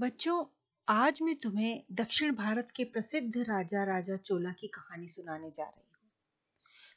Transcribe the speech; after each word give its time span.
बच्चों, 0.00 0.44
आज 0.88 1.18
मैं 1.22 1.34
तुम्हें 1.34 1.82
दक्षिण 1.92 2.34
भारत 2.34 2.68
के 2.76 2.84
प्रसिद्ध 2.84 3.36
राजा 3.36 3.84
राजा 3.84 4.16
चोला 4.16 4.50
की 4.52 4.66
कहानी 4.66 5.08
सुनाने 5.08 5.50
जा 5.50 5.64
रही 5.64 5.84
हूँ। 5.92 6.10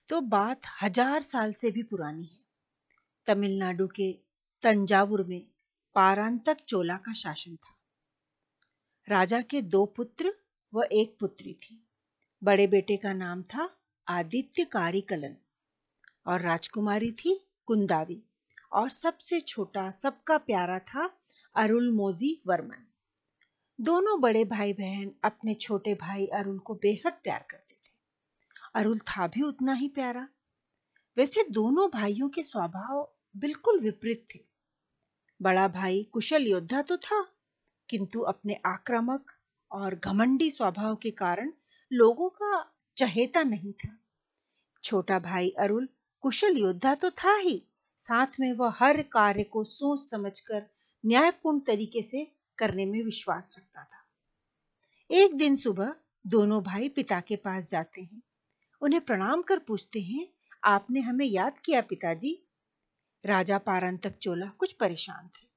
तो 0.10 0.22
बात 0.22 0.62
हज़ार 0.82 1.22
साल 1.22 1.54
से 1.54 1.72
भी 1.72 1.84
पुरानी 1.84 2.24
है। 2.24 2.46
तमिलनाडु 3.28 3.88
के 3.88 4.12
तंजावुर 4.62 5.24
में 5.24 5.42
पारांतक 5.96 6.58
चोला 6.68 6.98
का 6.98 7.14
शासन 7.14 7.56
था। 7.56 7.76
राजा 9.08 9.42
के 9.42 9.62
दो 9.62 9.86
पुत्र 9.86 10.34
व 10.74 10.84
एक 10.92 11.18
पुत्री 11.20 11.54
थी। 11.54 11.88
बड़े 12.44 12.68
बेटे 12.68 12.98
का 12.98 13.14
नाम 13.14 13.44
था 13.44 13.70
आदित्य 14.08 14.64
कारिकलन 14.64 15.36
और 16.28 16.42
राजकुमारी 16.42 17.12
थी 17.12 17.48
कुंदावी 17.66 18.24
और 18.72 18.90
सबसे 18.90 19.40
छोटा, 19.40 19.92
सबका 19.92 20.38
प्यारा 20.38 20.80
था 20.80 21.20
अरुल 21.56 21.92
मोजी 21.92 22.42
वर्मन। 22.48 22.88
दोनों 23.80 24.20
बड़े 24.22 24.44
भाई 24.46 24.74
बहन 24.74 25.12
अपने 25.24 25.54
छोटे 25.54 25.94
भाई 25.94 26.26
अरुल 26.26 26.60
को 26.60 26.74
बेहद 26.74 27.14
प्यार 27.14 27.46
करते 27.52 27.76
थे। 27.76 27.92
अरुल 28.76 29.00
था 29.00 29.28
भी 29.28 29.42
उतना 29.42 29.74
ही 29.74 29.88
प्यारा। 29.88 30.28
वैसे 31.18 31.44
दोनों 31.52 31.90
भाइयों 31.90 32.30
के 32.30 32.44
स्वभाव 32.44 33.08
बिल्कुल 33.36 33.80
विपरीत 33.80 34.26
थे। 34.36 34.40
बड़ा 35.40 35.68
भाई 35.68 36.04
कुशल 36.04 36.48
योद्धा 36.48 36.82
तो 36.82 36.98
था, 36.98 37.22
किंतु 37.90 38.20
अपने 38.22 38.58
आक्रामक 38.66 39.32
और 39.72 39.96
घमंडी 39.96 40.52
स्वभाव 40.52 40.96
के 40.96 41.12
कारण 41.12 41.52
लोगों 41.92 42.30
का 42.30 42.66
चहेता 42.98 43.44
नहीं 43.44 43.74
था। 43.74 43.98
छोटा 44.84 45.20
भाई 45.20 45.50
अरुल 45.50 45.88
कुशल 46.24 46.58
योद्धा 46.58 46.96
तो 46.96 47.10
था 47.12 47.36
ही, 47.36 47.62
साथ 47.98 48.40
में 48.40 48.52
वह 48.54 48.74
हर 48.76 49.02
कार्य 49.02 49.44
को 49.44 49.64
सोच 49.64 50.00
समझकर 50.02 50.66
न्यायपूर्ण 51.04 51.60
तरीके 51.60 52.04
से 52.04 52.28
करने 52.58 52.86
में 52.86 53.04
विश्वास 53.04 53.56
रखता 53.58 53.84
था। 53.84 54.06
एक 55.12 55.36
दिन 55.36 55.56
सुबह 55.56 55.96
दोनों 56.28 56.64
भाई 56.64 56.90
पिता 56.90 57.20
के 57.20 57.36
पास 57.36 57.70
जाते 57.70 58.02
हैं। 58.02 58.22
उन्हें 58.82 59.02
प्रणाम 59.02 59.42
कर 59.42 59.60
पूछते 59.60 60.00
हैं, 60.00 60.28
आपने 60.64 61.00
हमें 61.00 61.26
याद 61.26 61.58
किया 61.58 61.82
पिताजी? 61.82 62.48
राजा 63.26 63.58
पारंतक 63.58 64.10
चोला 64.10 64.46
कुछ 64.46 64.74
परेशान 64.74 65.28
थे। 65.28 65.48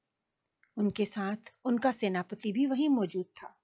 उनके 0.78 1.04
साथ 1.04 1.36
उनका 1.64 1.92
सेनापति 1.92 2.52
भी 2.52 2.66
वहीं 2.66 2.88
मौजूद 2.88 3.26
था। 3.26 3.58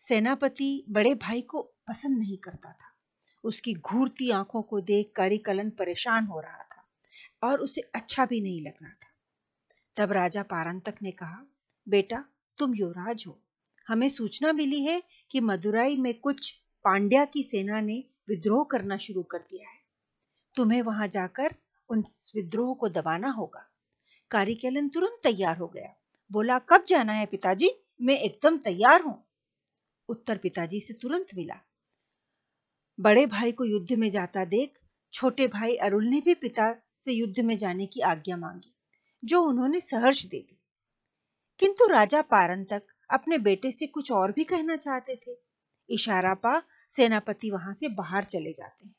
सेनापति 0.00 0.84
बड़े 0.88 1.14
भाई 1.14 1.42
को 1.42 1.62
पसंद 1.62 2.18
नहीं 2.18 2.36
करता 2.36 2.72
था। 2.72 2.96
उसकी 3.44 3.74
घूरती 3.74 4.30
आँखों 4.30 4.62
को 4.62 4.80
देख 4.80 5.12
करिकलन 5.16 5.70
परेशान 5.70 6.24
हो 6.24 6.40
रहा 6.40 6.62
था 6.62 6.88
और 7.42 7.60
उसे 7.60 7.80
अच्छा 7.80 8.26
भी 8.26 8.40
नहीं 8.40 8.60
लग 8.60 8.74
रहा 8.82 8.92
था। 8.92 9.10
तब 9.96 10.12
राजा 10.12 10.42
पारंतक 10.42 10.94
ने 11.02 11.10
कहा, 11.10 11.46
बेटा 11.88 12.24
तुम 12.60 12.74
युवराज 12.74 13.24
हो। 13.26 13.38
हमें 13.88 14.08
सूचना 14.08 14.52
मिली 14.52 14.82
है 14.84 15.02
कि 15.30 15.40
मदुराई 15.40 15.96
में 15.96 16.12
कुछ 16.20 16.50
पांड्या 16.84 17.24
की 17.24 17.42
सेना 17.42 17.80
ने 17.80 18.02
विद्रोह 18.28 18.64
करना 18.70 18.96
शुरू 18.96 19.22
कर 19.22 19.38
दिया 19.40 19.68
है। 19.68 19.78
तुम्हें 20.54 20.82
वहाँ 20.82 21.08
जाकर 21.08 21.54
उन 21.90 22.04
विद्रोह 22.34 22.74
को 22.74 22.88
दबाना 22.88 23.30
होगा। 23.30 23.66
कारिकेलन 24.30 24.88
तुरंत 24.88 25.20
तैयार 25.22 25.56
हो 25.56 25.66
गया। 25.66 25.94
बोला, 26.30 26.58
कब 26.58 26.84
जाना 26.88 27.12
है 27.12 27.26
पिताजी? 27.26 27.70
मैं 28.02 28.18
एकदम 28.18 28.58
तैयार 28.58 29.02
हूँ। 29.02 29.16
उत्तर 30.08 30.38
पिताजी 30.38 30.80
से 30.80 30.94
तुरंत 30.94 31.34
मिला, 31.36 31.58
बड़े 32.98 33.26
भाई 33.26 33.52
को 33.52 33.64
युद्ध 33.64 33.92
में 33.92 34.10
जाता 34.10 34.44
देख, 34.44 34.78
छोटे 35.12 35.46
भाई 35.48 35.76
अरुल 35.76 36.06
ने 36.06 36.20
भी 36.20 36.34
पिता 36.34 36.72
से 37.00 37.12
युद्ध 37.12 37.40
में 37.40 37.56
जाने 37.58 37.86
की 37.86 38.00
आज्ञा 38.00 38.36
मांगी, 38.36 38.74
जो 39.22 39.42
उन्होंने 39.42 39.80
सहर्ष 39.80 40.24
दे 40.24 40.38
दी। 40.38 40.59
किंतु 41.60 41.86
राजा 41.86 42.22
पारंतक 42.22 42.82
अपने 43.10 43.38
बेटे 43.38 43.72
से 43.72 43.86
कुछ 43.86 44.12
और 44.12 44.32
भी 44.32 44.44
कहना 44.44 44.76
चाहते 44.76 45.16
थे। 45.16 45.36
इशारा 45.90 46.34
पा, 46.34 46.62
सेनापति 46.88 47.50
वहाँ 47.50 47.74
से 47.74 47.88
बाहर 47.88 48.24
चले 48.24 48.52
जाते 48.52 48.86
हैं। 48.86 48.96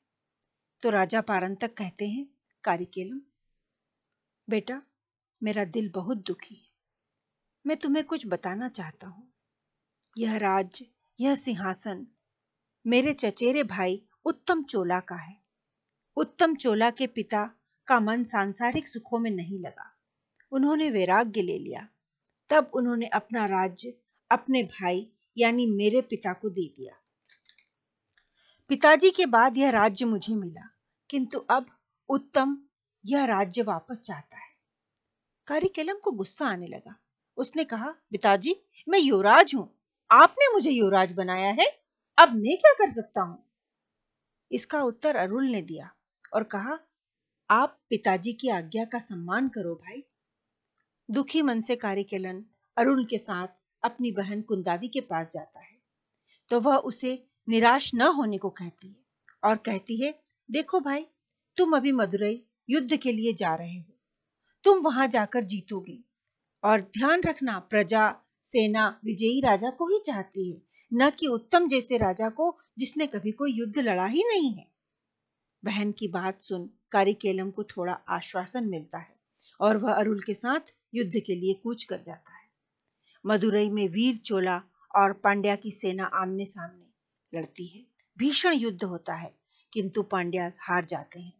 तो 0.82 0.89
राजा 0.89 1.22
पारंतक 1.22 1.73
कहते 1.73 2.08
हैं, 2.08 2.27
कारिकेलम, 2.64 3.21
बेटा, 4.50 4.82
मेरा 5.44 5.66
दिल 5.66 5.92
बहुत 5.95 6.17
दुखी 6.17 6.55
है। 6.55 6.71
मैं 7.67 7.77
तुम्हें 7.77 8.05
कुछ 8.05 8.27
बताना 8.27 8.70
चाहता 8.70 9.08
हूँ। 9.08 9.33
यह 10.17 10.38
राज्य 10.38 10.86
यह 11.20 11.36
सिंहासन, 11.36 12.08
मेरे 12.88 13.14
चचेरे 13.14 13.64
भाई 13.64 14.05
उत्तम 14.26 14.64
चोला 14.64 15.00
का 15.00 15.16
है। 15.16 15.38
उत्तम 16.16 16.55
चोला 16.55 16.89
के 16.89 17.08
पिता 17.08 17.55
का 17.88 18.00
मन 18.00 18.23
सांसारिक 18.23 18.88
सुखों 18.88 19.20
में 19.20 19.32
नहीं 19.32 19.60
लगा। 19.60 19.98
उन्होंने 20.52 20.89
वैराग्य 20.89 21.42
ले 21.42 21.60
लिया। 21.60 21.88
तब 22.52 22.72
उन्होंने 22.73 23.06
अपना 23.06 23.45
राज्य, 23.45 23.94
अपने 24.32 24.64
भाई, 24.64 25.12
यानी 25.38 25.66
मेरे 25.66 26.02
पिता 26.02 26.34
को 26.34 26.50
दे 26.50 26.67
दिया। 26.67 26.94
पिताजी 28.70 29.10
के 29.10 29.26
बाद 29.26 29.58
यह 29.58 29.70
राज्य 29.70 30.06
मुझे 30.06 30.36
मिला, 30.36 30.70
किंतु 31.10 31.39
अब 31.39 31.66
उत्तम 32.10 32.58
यह 33.06 33.26
राज्य 33.26 33.62
वापस 33.62 34.04
चाहता 34.06 34.38
है। 34.38 34.52
कारिकेलम 35.48 35.94
को 35.94 36.12
गुस्सा 36.12 36.48
आने 36.48 36.67
लगा। 36.67 36.95
उसने 37.38 37.64
कहा, 37.64 37.89
पिताजी, 37.89 38.56
मैं 38.89 39.00
युवराज 39.00 39.56
हूँ। 39.56 39.82
आपने 40.12 40.54
मुझे 40.54 40.72
युवराज 40.72 41.12
बनाया 41.12 41.52
है। 41.52 41.66
अब 42.18 42.30
मैं 42.33 42.58
क्या 42.58 42.73
कर 42.73 42.89
सकता 42.89 43.22
हूँ? 43.22 43.44
इसका 44.52 44.83
उत्तर 44.83 45.16
अरुल 45.16 45.45
ने 45.45 45.62
दिया 45.62 45.92
और 46.33 46.44
कहा, 46.44 46.80
आप 47.50 47.80
पिताजी 47.89 48.33
की 48.33 48.50
आज्ञा 48.50 48.86
का 48.86 49.00
सम्मान 49.00 49.50
करो 49.50 49.76
भाई। 49.76 50.04
दुखी 51.10 51.42
मन 51.42 51.60
से 51.60 51.76
कारिकेलन 51.76 52.44
अरुण 52.78 53.04
के 53.04 53.17
साथ 53.17 53.48
अपनी 53.84 54.12
बहन 54.12 54.42
कुंदावी 54.42 54.88
के 54.88 55.02
पास 55.02 55.32
जाता 55.32 55.60
है। 55.60 55.80
तो 56.50 56.60
वह 56.60 56.76
उसे 56.76 57.12
निराश 57.50 57.92
न 57.95 58.02
होने 58.02 58.38
को 58.38 58.50
कहती 58.50 58.88
है 58.88 59.04
और 59.44 59.58
कहती 59.58 60.02
है, 60.02 60.14
देखो 60.50 60.80
भाई, 60.80 61.06
तुम 61.58 61.76
अभी 61.78 61.92
मदुरई 61.92 62.42
युद्ध 62.70 62.98
के 62.98 63.12
लिए 63.12 63.34
जा 63.34 63.56
रहे 63.56 63.78
हो। 63.78 63.94
तुम 64.64 64.80
वहाँ 64.80 65.08
जाकर 65.08 65.44
जीतोगे 65.44 65.98
और 66.64 66.82
ध्यान 66.82 67.22
रखना, 67.26 67.60
प्रजा, 67.60 68.10
सेना, 68.44 68.88
विजयी 69.06 69.39
राजा 69.42 69.70
को 69.70 69.88
ही 69.88 70.00
चाहती 70.06 70.52
है, 70.52 70.62
न 70.92 71.10
कि 71.10 71.28
उत्तम 71.28 71.68
जैसे 71.68 71.98
राजा 71.98 72.30
को 72.30 72.58
जिसने 72.78 73.08
कभी 73.08 73.32
कोई 73.32 73.52
युद्ध 73.52 73.80
लड़ा 73.80 74.06
ही 74.06 74.23
नहीं 74.23 74.54
है। 74.54 74.68
बहन 75.64 75.92
की 75.92 76.08
बात 76.08 76.42
सुन 76.42 76.70
कारिकेलम 76.92 77.52
को 77.52 77.64
थोड़ा 77.64 77.94
आश्वासन 78.10 78.70
मिलता 78.70 78.98
है 78.98 79.16
और 79.60 79.78
वह 79.78 79.94
अरुल 79.94 80.22
के 80.22 80.33
साथ 80.33 80.73
युद्ध 80.93 81.19
के 81.25 81.35
लिए 81.35 81.53
कूच 81.53 81.83
कर 81.83 82.02
जाता 82.02 82.33
है। 82.33 82.49
मदुरई 83.25 83.69
में 83.69 83.87
वीर 83.89 84.17
चोला 84.17 84.61
और 84.95 85.13
पांड्या 85.13 85.55
की 85.55 85.71
सेना 85.71 86.05
आमने 86.05 86.45
सामने 86.45 87.37
लड़ती 87.37 87.67
है। 87.67 87.85
भीषण 88.17 88.53
युद्ध 88.53 88.83
होता 88.83 89.13
है, 89.13 89.35
किंतु 89.73 90.02
पांड्या 90.02 90.52
हार 90.59 90.85
जाते 90.85 91.19
हैं। 91.19 91.33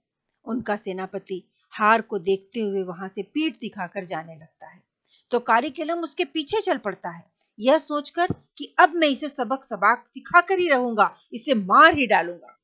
उनका 0.46 0.76
सेनापति 0.76 1.44
हार 1.70 2.02
को 2.02 2.20
देखते 2.20 2.60
हुए 2.60 2.84
वहाँ 2.84 3.08
से 3.08 3.24
पीठ 3.24 3.60
दिखाकर 3.60 4.06
जाने 4.06 4.36
लगता 4.36 4.70
है। 4.70 4.84
तो 5.32 5.40
कारिकेलम 5.40 6.00
उसके 6.00 6.26
पीछे 6.26 6.62
चल 6.62 6.78
पड़ता 6.78 7.10
है। 7.10 7.32
यह 7.60 7.78
सोचकर 7.78 8.28
कि 8.58 8.76
अब 8.80 8.94
मैं 8.96 9.08
इसे 9.08 9.30
सबक 9.30 9.64
सबाक 9.64 10.06
सिखा 10.08 10.42
कर 10.42 10.60
ही 10.60 10.68
रहूँगा, 10.68 11.18
इसे 11.34 11.54
मार 11.54 11.98
ही 11.98 12.08
डालूँगा। 12.08 12.58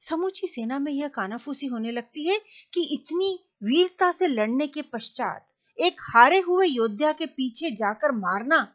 समूची 0.00 0.46
सेना 0.46 0.78
में 0.78 0.92
यह 0.92 1.08
कानाफूसी 1.08 1.66
होने 1.66 1.90
लगती 1.90 2.28
है 2.28 2.38
कि 2.74 2.82
इतनी 2.94 3.38
वीरता 3.62 4.12
से 4.12 4.26
लड़ने 4.26 4.66
के 4.66 4.82
पश्चात 4.82 5.46
एक 5.80 5.96
हारे 6.00 6.40
हुए 6.40 6.66
योद्धा 6.66 7.12
के 7.12 7.26
पीछे 7.26 7.70
जाकर 7.70 8.12
मारना 8.12 8.74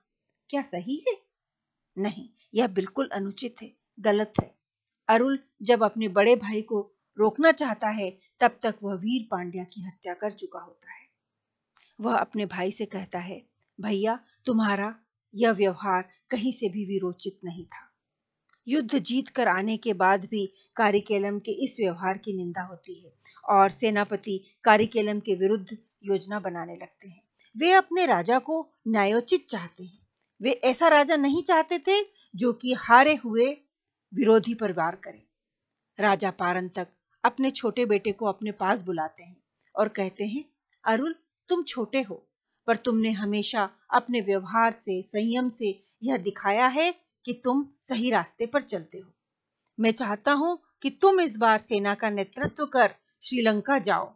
क्या 0.50 0.62
सही 0.62 1.06
है? 1.08 1.14
नहीं, 1.98 2.30
यह 2.54 2.68
बिल्कुल 2.68 3.10
अनुचित 3.14 3.56
है, 3.62 3.74
गलत 4.00 4.34
है। 4.42 4.56
अरुल 5.08 5.40
जब 5.62 5.84
अपने 5.84 6.08
बड़े 6.08 6.36
भाई 6.36 6.62
को 6.62 6.92
रोकना 7.18 7.52
चाहता 7.52 7.90
है, 7.90 8.20
तब 8.40 8.60
तक 8.62 8.76
वह 8.84 8.94
वीर 8.94 9.28
पांड्या 9.32 9.64
की 9.64 9.82
हत्या 9.82 10.14
कर 10.14 10.32
चुका 10.32 10.60
होता 10.60 10.94
है। 10.94 11.08
वह 12.02 12.16
अपने 12.16 12.46
भाई 12.46 12.72
से 12.72 12.86
कहता 12.86 13.20
है, 13.20 13.44
भैया, 13.82 14.20
तुम्हारा 14.46 14.96
यह 15.36 15.52
व्यवहार 15.52 16.10
कहीं 16.30 16.52
से 16.52 16.70
भी 16.70 16.86
विरोचित 16.86 17.40
नहीं 17.44 17.66
था। 17.66 17.94
युद्ध 18.68 19.00
जीत 19.00 19.28
कर 19.28 19.48
आने 19.48 19.78
के 19.78 19.94
बाद 19.94 20.26
भी 20.26 20.54
कारिकेलम 20.76 21.40
के 21.40 21.52
इस 21.52 21.78
व्यवहार 21.80 22.18
की 22.18 22.34
निंदा 22.34 22.62
होती 22.62 23.06
है 23.06 23.14
और 23.50 23.72
सेनापति 23.72 24.58
कारिकेलम 24.64 25.20
के 25.20 25.36
विरुद्ध 25.36 25.78
योजना 26.06 26.40
बनाने 26.40 26.76
लगते 26.76 27.08
हैं। 27.08 27.22
वे 27.58 27.72
अपने 27.72 28.06
राजा 28.06 28.40
को 28.40 28.68
न्यायोचित 28.88 29.46
चाहते 29.50 29.84
हैं। 29.84 30.00
वे 30.42 30.52
ऐसा 30.52 30.88
राजा 30.88 31.16
नहीं 31.16 31.44
चाहते 31.44 31.80
थे 31.80 32.02
जो 32.36 32.54
कि 32.54 32.74
हारे 32.74 33.16
हुए 33.16 33.58
विरोधी 34.14 34.54
पर 34.54 34.72
वार 34.72 34.96
करे। 34.96 35.28
राजा 36.00 36.32
पारंतक 36.32 36.88
अपने 37.24 37.52
छोटे 37.52 37.86
बेटे 37.86 38.12
को 38.12 38.26
अपने 38.26 38.52
पास 38.52 38.82
बुलाते 38.82 39.24
हैं 39.24 39.44
और 39.76 39.88
कहते 39.88 40.26
हैं, 40.26 40.46
अरुल, 40.86 41.16
तुम 41.50 41.64
छोटे 41.64 42.02
हो, 42.02 42.28
पर 42.68 42.78
तुमने 42.78 43.12
हमेशा 43.12 43.70
अपने 43.94 44.22
व्यवहार 44.22 44.72
से, 44.72 45.02
संयम 45.04 45.50
से 45.50 45.84
यह 46.04 46.18
दिखाया 46.18 46.68
है 46.68 46.92
कि 47.26 47.42
तुम 47.44 47.68
सही 47.82 48.10
रास्ते 48.10 48.46
पर 48.46 48.64
चलते 48.64 48.98
हो। 48.98 49.12
मैं 49.80 49.92
चाहता 49.92 50.32
हूँ 50.32 50.60
कि 50.82 50.90
तुम 50.90 51.20
इस 51.20 51.38
बार 51.38 51.60
सेना 51.60 51.96
का 51.96 52.10
नेतृत्व 52.10 52.66
कर 52.66 52.92
श्रीलंका 53.24 53.80
जाओ, 53.80 54.14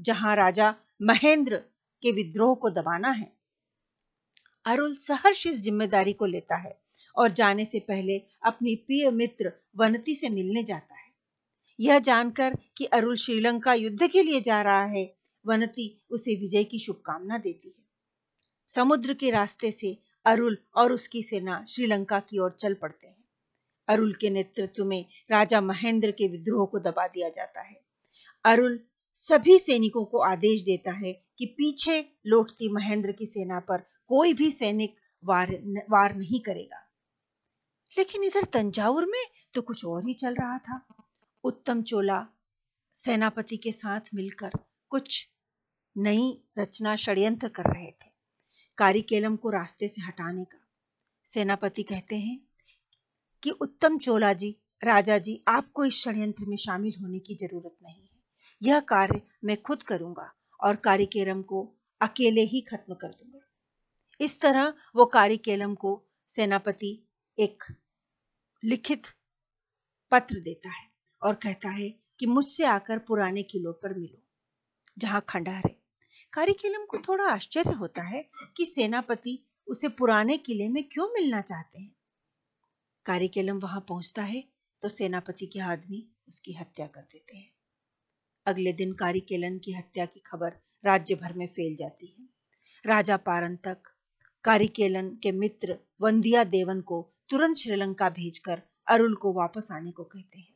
जहाँ 0.00 0.36
राजा 0.36 0.74
महेंद्र 1.02 1.56
के 2.02 2.12
विद्रोह 2.12 2.54
को 2.54 2.70
दबाना 2.70 3.10
है। 3.10 3.36
अरुल 4.64 4.94
सहर्ष 4.94 5.46
इस 5.46 5.56
ज़िम्मेदारी 5.56 6.12
को 6.12 6.26
लेता 6.26 6.56
है 6.56 6.80
और 7.16 7.32
जाने 7.32 7.64
से 7.64 7.80
पहले 7.80 8.18
अपनी 8.42 8.74
प्रिय 8.76 9.10
मित्र 9.10 9.52
वनती 9.76 10.14
से 10.14 10.28
मिलने 10.28 10.62
जाता 10.62 10.94
है। 10.94 11.12
यह 11.80 11.98
जानकर 11.98 12.56
कि 12.76 12.84
अरुल 12.84 13.16
श्रीलंका 13.16 13.74
युद्ध 13.74 14.06
के 14.06 14.22
लिए 14.22 14.40
जा 14.40 14.62
रहा 14.62 14.84
है, 14.84 15.16
वनती 15.46 16.04
उसे 16.10 16.34
विजय 16.34 16.64
की 16.64 16.78
शुभकामना 16.78 17.38
देती 17.38 17.68
है। 17.68 17.86
समुद्र 18.68 19.14
के 19.14 19.30
रास्ते 19.30 19.72
से 19.72 19.98
अरुल 20.26 20.58
और 20.76 20.92
उसकी 20.92 21.22
सेना 21.22 21.64
श्रीलंका 21.68 22.20
की 22.20 22.38
ओर 22.38 22.56
चल 22.60 22.74
पड़ते 22.74 23.06
हैं। 23.06 23.24
अरुल 23.88 24.12
के 24.14 24.30
नेतृत्व 24.30 24.84
में 24.84 25.04
राजा 25.30 25.60
महेंद्र 25.60 26.10
के 26.10 26.28
विद्रोह 26.28 26.66
को 26.66 26.78
दबा 26.78 27.06
दिया 27.06 27.28
जाता 27.28 27.60
है। 27.60 27.80
अरुल 28.44 28.80
सभी 29.16 29.58
सैनिकों 29.58 30.04
को 30.04 30.18
आदेश 30.18 30.62
देता 30.62 30.92
है 30.92 31.12
कि 31.38 31.46
पीछे 31.46 32.04
लौटती 32.26 32.68
महेंद्र 32.72 33.12
की 33.12 33.26
सेना 33.26 33.60
पर 33.60 33.80
कोई 34.08 34.34
भी 34.34 34.50
सैनिक 34.50 34.96
वार 35.24 35.52
वार 35.90 36.14
नहीं 36.16 36.40
करेगा। 36.40 36.82
लेकिन 37.92 38.24
इधर 38.24 38.44
तंजावुर 38.44 39.06
में 39.06 39.24
तो 39.54 39.62
कुछ 39.62 39.84
और 39.84 40.06
ही 40.06 40.14
चल 40.14 40.34
रहा 40.34 40.58
था। 40.58 40.80
उत्तम 41.44 41.82
चोला 41.82 42.26
सेनापति 42.94 43.56
के 43.56 43.72
साथ 43.72 44.00
मिलकर 44.14 44.50
कुछ 44.88 45.28
नई 45.96 46.42
रचना 46.58 46.94
षड्यंत्र 46.96 47.48
कर 47.48 47.64
रहे 47.64 47.90
थे 47.90 48.10
कारिकेलम 48.78 49.36
को 49.36 49.50
रास्ते 49.50 49.88
से 49.88 50.02
हटाने 50.02 50.44
का। 50.44 50.58
सेनापति 51.26 51.82
कहते 51.82 52.16
हैं 52.16 52.38
कि 53.42 53.50
उत्तम 53.50 53.98
चोला 53.98 54.32
जी, 54.32 54.56
राजा 54.84 55.18
जी, 55.18 55.42
आपको 55.48 55.84
इस 55.84 56.02
षड्यंत्र 56.02 56.44
में 56.44 56.56
शामिल 56.56 56.94
होने 57.00 57.18
की 57.18 57.34
ज़रूरत 57.34 57.76
नहीं। 57.82 58.05
यह 58.62 58.80
कार्य 58.80 59.20
मैं 59.44 59.56
खुद 59.62 59.82
करूँगा 59.82 60.30
और 60.60 60.76
कारिकेरम 60.76 61.42
को 61.42 61.62
अकेले 62.00 62.40
ही 62.42 62.60
खत्म 62.60 62.94
कर 62.94 63.08
दूँगा। 63.08 63.40
इस 64.20 64.40
तरह 64.40 64.72
वो 64.96 65.04
कारिकेलम 65.06 65.74
को 65.74 66.00
सेनापति 66.28 66.92
एक 67.38 67.64
लिखित 68.62 69.06
पत्र 70.12 70.40
देता 70.40 70.70
है 70.70 70.88
और 71.22 71.34
कहता 71.34 71.68
है 71.68 71.88
कि 72.20 72.26
मुझसे 72.26 72.64
आकर 72.64 72.98
पुराने 72.98 73.42
किलो 73.42 73.72
पर 73.72 73.94
मिलो, 73.94 74.18
जहाँ 74.98 75.24
खंडहर 75.28 75.68
है। 75.68 75.76
कारिकेलम 76.32 76.84
को 76.84 76.98
थोड़ा 76.98 77.24
आश्चर्य 77.24 77.72
होता 77.72 78.02
है 78.02 78.24
कि 78.56 78.66
सेनापति 78.66 79.38
उसे 79.68 79.88
पुराने 79.88 80.36
किले 80.38 80.68
में 80.68 80.82
क्यों 80.84 81.08
मिलना 81.08 81.40
चाहते 81.40 81.80
हैं। 81.80 81.94
कारिकेलम 83.06 83.58
वहाँ 83.58 83.80
पहुँचता 83.88 84.22
है 84.22 84.42
तो 84.82 84.88
सेनापति 84.88 85.46
के 85.46 85.60
आदमी 85.62 86.06
उसकी 86.28 86.52
हत्या 86.52 86.86
कर 86.86 87.00
देते 87.02 87.36
हैं। 87.36 87.50
अगले 88.46 88.72
दिन 88.72 88.92
कारिकेलन 88.94 89.58
की 89.58 89.72
हत्या 89.72 90.04
की 90.06 90.20
खबर 90.26 90.52
राज्य 90.84 91.14
भर 91.14 91.32
में 91.32 91.46
फैल 91.46 91.76
जाती 91.76 92.06
है। 92.08 92.24
राजा 92.84 93.16
पारंतक, 93.16 93.76
कारिकेलन 94.44 95.08
के 95.22 95.32
मित्र 95.32 95.76
वंदिया 96.02 96.44
देवन 96.44 96.80
को 96.80 97.00
तुरंत 97.28 97.56
श्रीलंका 97.56 98.10
भेजकर 98.10 98.62
अरुल 98.88 99.14
को 99.14 99.32
वापस 99.32 99.68
आने 99.72 99.90
को 99.90 100.04
कहते 100.04 100.38
हैं। 100.38 100.54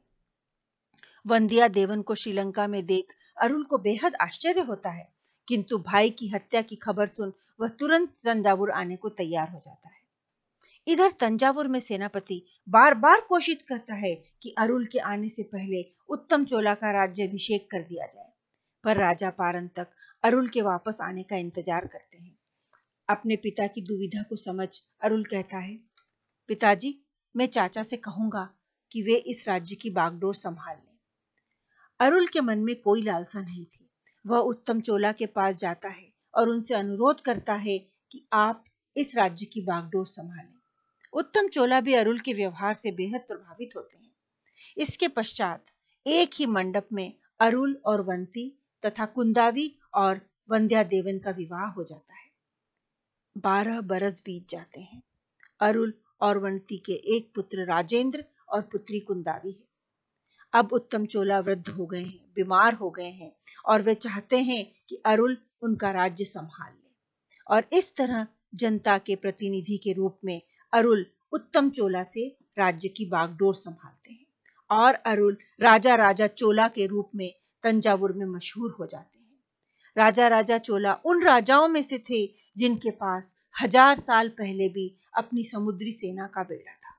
वंदिया 1.27 1.69
देवन 1.69 2.03
को 2.03 2.15
श्रीलंका 2.15 2.67
में 2.67 2.85
देख 2.87 3.15
अरुल 3.43 3.65
को 3.65 3.79
बेहद 3.79 4.15
आश्चर्य 4.21 4.61
होता 4.61 4.91
है, 4.91 5.09
किंतु 5.49 5.79
भाई 5.79 6.11
की 6.11 6.29
हत्या 6.29 6.63
की 6.63 6.77
खबर 6.77 7.09
सुन 7.09 7.33
वह 7.61 7.69
तुरंत 7.69 8.13
तंजावुर 8.25 8.71
आने 8.71 8.97
को 8.97 9.09
तैयार 9.09 9.51
हो 9.51 9.61
जाता 9.65 9.89
है। 9.89 10.00
इधर 10.91 11.11
तंजावुर 11.11 11.69
में 11.69 11.81
सेनापति 11.81 12.43
बार 12.69 12.95
बार 12.95 13.21
कोशिश 13.21 13.63
करता 13.63 13.95
है 13.95 14.15
कि 14.43 14.55
अरुल 14.59 14.87
के 14.87 14.99
आने 14.99 15.29
से 15.29 15.43
पहले 15.43 15.83
उत्तम 16.09 16.45
चोला 16.45 16.75
का 16.75 16.91
राज्यभिषेक 16.91 17.71
कर 17.71 17.83
दिया 17.83 18.07
जाए। 18.07 18.33
पर 18.85 18.97
राजा 18.97 19.31
पारन 19.31 19.69
तक 19.69 19.91
अरुल 20.25 20.49
के 20.49 20.63
वापस 20.63 20.99
आने 21.03 21.23
का 21.23 21.37
इंतज़ार 21.37 21.87
करते 21.87 22.19
हैं। 22.19 22.39
अपने 23.09 23.37
पिता 23.37 23.67
की 23.67 23.81
दुविधा 23.81 24.23
को 24.23 24.37
समझ 24.37 24.69
अरुल 25.03 25.25
कहता 25.25 25.59
है, 25.59 25.79
पिताजी, 26.49 27.07
मैं 27.37 27.47
चाचा 27.47 27.83
से 27.83 27.97
कहूँगा 27.97 28.49
कि 28.93 29.03
वे 29.03 29.15
इस 29.15 29.49
राज्य 29.49 29.77
की 29.77 29.91
बागडोर 29.91 30.35
संभाल 30.35 30.77
लें। 30.77 30.99
अरुल 32.01 32.27
के 32.27 32.41
मन 32.41 32.59
में 32.59 32.81
कोई 32.81 33.03
लालसा 33.03 33.41
नहीं 33.41 33.65
थी। 33.65 33.91
वह 34.27 34.39
उत्तम 34.39 34.81
चोला 34.81 35.13
के 35.13 35.27
पास 35.27 35.57
जाता 35.57 35.89
है 35.89 36.13
और 36.35 36.49
उनसे 36.49 36.75
अनुरोध 36.75 37.21
करता 37.21 37.55
है 37.55 37.79
कि 38.13 38.29
आप 38.33 38.65
इस 38.97 39.17
राज्य 39.17 39.47
की 39.47 39.61
बागडोर 39.61 40.07
संभालें। 40.07 40.60
उत्तम 41.13 41.49
चोला 41.49 41.81
भी 41.81 41.95
अरुल 41.95 42.19
के 42.19 42.33
व्यवहार 42.33 42.75
से 42.75 42.91
बेहद 42.91 43.21
प्रभावित 43.21 43.71
होते 43.77 43.99
हैं। 43.99 44.11
इसके 44.77 45.09
पश्चात 45.09 45.65
एक 46.07 46.31
ही 46.35 46.47
मंडप 46.47 46.89
में 46.93 47.15
अरुल 47.41 47.81
और 47.87 48.01
वंती 48.01 48.63
तथा 48.85 49.07
कुंदावी 49.07 49.79
और 49.95 50.21
वंद्या 50.51 50.83
देवन 50.83 51.19
का 51.19 51.31
विवाह 51.31 51.67
हो 51.67 51.85
जाता 51.85 52.15
है। 52.15 52.31
बारह 53.39 53.81
बरस 53.81 54.23
बीत 54.25 54.49
जाते 54.49 54.81
हैं। 54.81 55.03
अरुल 55.61 55.95
और 56.21 56.39
वंती 56.39 56.77
के 56.77 56.93
एक 56.93 57.33
पुत्र 57.35 57.65
राजेंद्र 57.65 58.25
और 58.49 58.63
पुत्री 58.63 59.01
कुंदावी 59.01 59.53
है। 59.53 59.69
अब 60.53 60.73
उत्तम 60.73 61.07
चोला 61.07 61.41
वृद्ध 61.41 61.69
हो 61.69 61.87
गए 61.87 62.03
हैं, 62.03 62.33
बीमार 62.35 62.75
हो 62.75 62.91
गए 62.91 63.11
हैं 63.11 63.33
और 63.67 63.83
वे 63.83 63.95
चाहते 63.95 64.39
हैं 64.39 64.73
कि 64.89 65.03
अरुल 65.07 65.39
उनका 65.63 65.91
राज्य 65.91 66.25
संभाल 66.25 66.73
ले। 66.73 66.95
और 67.47 67.65
इस 67.73 67.97
तरह 67.97 68.27
जनता 68.55 68.99
के 68.99 69.17
प्रतिनिधि 69.17 69.79
के 69.79 69.93
रूप 69.93 70.21
में 70.25 70.43
अरुल 70.73 71.07
उत्तम 71.33 71.71
चोला 71.71 72.03
से 72.05 72.27
राज्य 72.59 72.89
की 72.89 73.05
बागडोर 73.07 73.55
संभालते 73.55 74.13
हैं 74.13 74.27
और 74.71 74.95
अरुल 74.95 75.37
राजा 75.61 75.95
राजा 75.95 76.27
चोला 76.27 76.69
के 76.69 76.87
रूप 76.87 77.11
में 77.15 77.31
तंजावुर 77.65 78.13
में 78.13 78.27
मशहूर 78.27 78.77
हो 78.79 78.87
जाते 78.87 79.19
हैं। 79.19 79.39
राजा 79.97 80.29
राजा 80.29 80.59
चोला 80.59 80.93
उन 81.05 81.23
राजाओं 81.23 81.69
में 81.69 81.83
से 81.83 81.99
थे 82.11 82.25
जिनके 82.57 82.91
पास 82.91 83.35
हज़ार 83.63 83.99
साल 83.99 84.29
पहले 84.29 84.69
भी 84.69 84.87
अपनी 85.19 85.45
समुद्री 85.45 85.93
सेना 85.93 86.27
का 86.27 86.43
बेड़ा 86.43 86.73
था। 86.73 86.95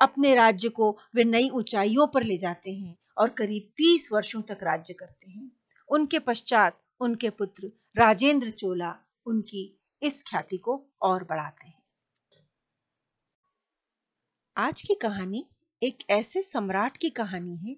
अपने 0.00 0.34
राज्य 0.34 0.68
को 0.68 0.90
वे 1.14 1.24
नई 1.24 1.50
ऊंचाइयों 1.50 2.06
पर 2.06 2.22
ले 2.22 2.36
जाते 2.38 2.72
हैं 2.72 2.96
और 3.18 3.28
करीब 3.28 3.70
तीस 3.76 4.08
वर्षों 4.12 4.42
तक 4.42 4.58
राज्य 4.62 4.94
करते 4.94 5.30
हैं। 5.30 5.50
उनके 5.88 6.18
पश्चात 6.18 6.80
उनके 7.00 7.30
पुत्र 7.30 7.72
राजेंद्र 7.96 8.50
चोला 8.50 8.94
उनकी 9.26 9.64
इस 10.02 10.22
ख्याति 10.22 10.56
को 10.56 10.82
और 11.02 11.24
बढ़ाते 11.24 11.66
हैं। 11.66 11.79
आज 14.60 14.82
की 14.82 14.94
कहानी 14.94 15.46
एक 15.82 15.98
ऐसे 16.10 16.42
सम्राट 16.42 16.96
की 16.96 17.10
कहानी 17.10 17.56
है, 17.56 17.76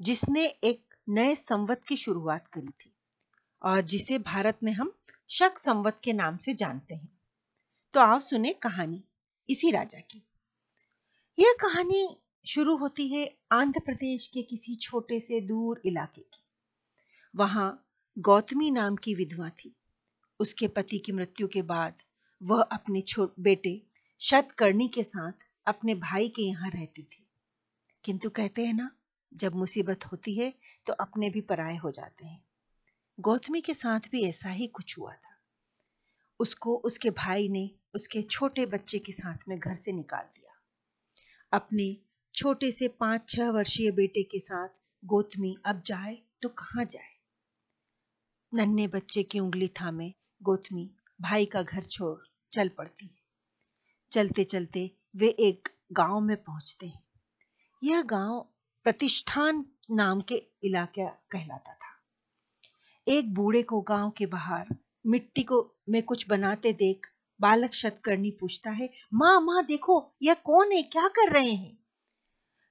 जिसने 0.00 0.46
एक 0.46 0.94
नए 1.08 1.34
संवत 1.34 1.80
की 1.88 1.96
शुरुआत 1.96 2.48
करी 2.48 2.68
थी 2.68 2.94
और 3.62 3.80
जिसे 3.80 4.18
भारत 4.18 4.58
में 4.62 4.72
हम 4.72 4.92
शक 5.28 5.58
संवत 5.58 6.00
के 6.04 6.12
नाम 6.12 6.36
से 6.36 6.52
जानते 6.52 6.94
हैं। 6.94 7.20
तो 7.92 8.00
आओ 8.00 8.20
सुने 8.20 8.52
कहानी 8.52 9.04
इसी 9.50 9.70
राजा 9.70 10.00
की। 10.00 10.26
यह 11.38 11.54
कहानी 11.60 12.16
शुरू 12.46 12.76
होती 12.76 13.08
है 13.08 13.36
आंध्र 13.52 13.80
प्रदेश 13.80 14.26
के 14.26 14.42
किसी 14.42 14.74
छोटे 14.74 15.20
से 15.20 15.40
दूर 15.40 15.80
इलाके 15.84 16.22
की। 16.22 16.44
वहाँ 17.36 17.88
गौतमी 18.18 18.70
नाम 18.70 18.96
की 18.96 19.14
विधवा 19.14 19.48
थी। 19.48 19.76
उसके 20.40 20.68
पति 20.68 20.98
की 20.98 21.12
मृत्यु 21.12 21.48
के 21.48 21.62
बाद 21.62 21.94
वह 22.42 22.62
अपने 22.62 23.02
बेटे 23.20 23.82
शतकर्णी 24.20 24.88
के 24.88 25.04
साथ 25.04 25.49
अपने 25.66 25.94
भाई 25.94 26.28
के 26.28 26.42
यहाँ 26.42 26.70
रहती 26.70 27.02
थी। 27.02 27.26
किंतु 28.04 28.30
कहते 28.30 28.66
हैं 28.66 28.74
ना, 28.74 28.90
जब 29.32 29.54
मुसीबत 29.54 30.04
होती 30.04 30.34
है 30.34 30.52
तो 30.86 30.92
अपने 30.92 31.30
भी 31.30 31.40
पराए 31.40 31.76
हो 31.76 31.90
जाते 31.90 32.26
हैं। 32.26 32.42
गौतमी 33.18 33.60
के 33.60 33.74
साथ 33.74 34.00
भी 34.12 34.24
ऐसा 34.24 34.50
ही 34.50 34.66
कुछ 34.66 34.98
हुआ 34.98 35.12
था। 35.12 35.36
उसको 36.40 36.76
उसके 36.76 37.10
भाई 37.10 37.48
ने 37.48 37.70
उसके 37.94 38.22
छोटे 38.22 38.66
बच्चे 38.66 38.98
के 38.98 39.12
साथ 39.12 39.48
में 39.48 39.58
घर 39.58 39.76
से 39.76 39.92
निकाल 39.92 40.24
दिया। 40.24 40.54
अपने 41.52 41.96
छोटे 42.34 42.70
से 42.70 42.88
पाँच 42.88 43.28
छह 43.28 43.50
वर्षीय 43.50 43.90
बेटे 43.90 44.22
के 44.22 44.40
साथ 44.40 44.68
गौतमी 45.04 45.56
अब 45.66 45.82
जाए 45.82 46.18
तो 46.42 46.48
कहाँ 46.48 46.84
जाए? 46.84 47.18
नन्हे 48.54 48.86
बच्चे 48.86 49.22
की 49.22 49.40
उंगली 49.40 49.68
थामे 49.68 50.12
गौतमी 50.42 50.90
भाई 51.20 51.46
का 51.46 51.62
घर 51.62 51.82
छोड़ 51.82 52.18
चल 52.52 52.68
पड़ती 52.68 53.06
है। 53.06 53.18
चलते 54.12 54.44
चलते 54.44 54.90
वे 55.16 55.28
एक 55.28 55.68
गाँव 55.92 56.20
में 56.20 56.36
पहुँचते 56.36 56.86
हैं। 56.86 57.02
यह 57.84 58.02
गाँव 58.02 58.40
प्रतिष्ठान 58.84 59.64
नाम 59.90 60.20
के 60.20 60.34
इलाके 60.64 61.06
कहलाता 61.06 61.74
था। 61.74 61.88
एक 63.06 63.34
बूढ़े 63.34 63.62
को 63.62 63.80
गाँव 63.80 64.10
के 64.10 64.26
बाहर 64.26 64.76
मिट्टी 65.06 65.42
को, 65.42 65.76
में 65.88 66.02
कुछ 66.02 66.28
बनाते 66.28 66.72
देख 66.72 67.06
बालक 67.40 67.74
शतकर्णी 67.74 68.30
पूछता 68.30 68.70
है, 68.70 68.90
माँ 69.14 69.40
माँ, 69.40 69.64
देखो, 69.64 70.14
यह 70.22 70.34
कौन 70.34 70.72
है? 70.72 70.82
क्या 70.82 71.08
कर 71.08 71.32
रहे 71.32 71.50
हैं? 71.50 71.78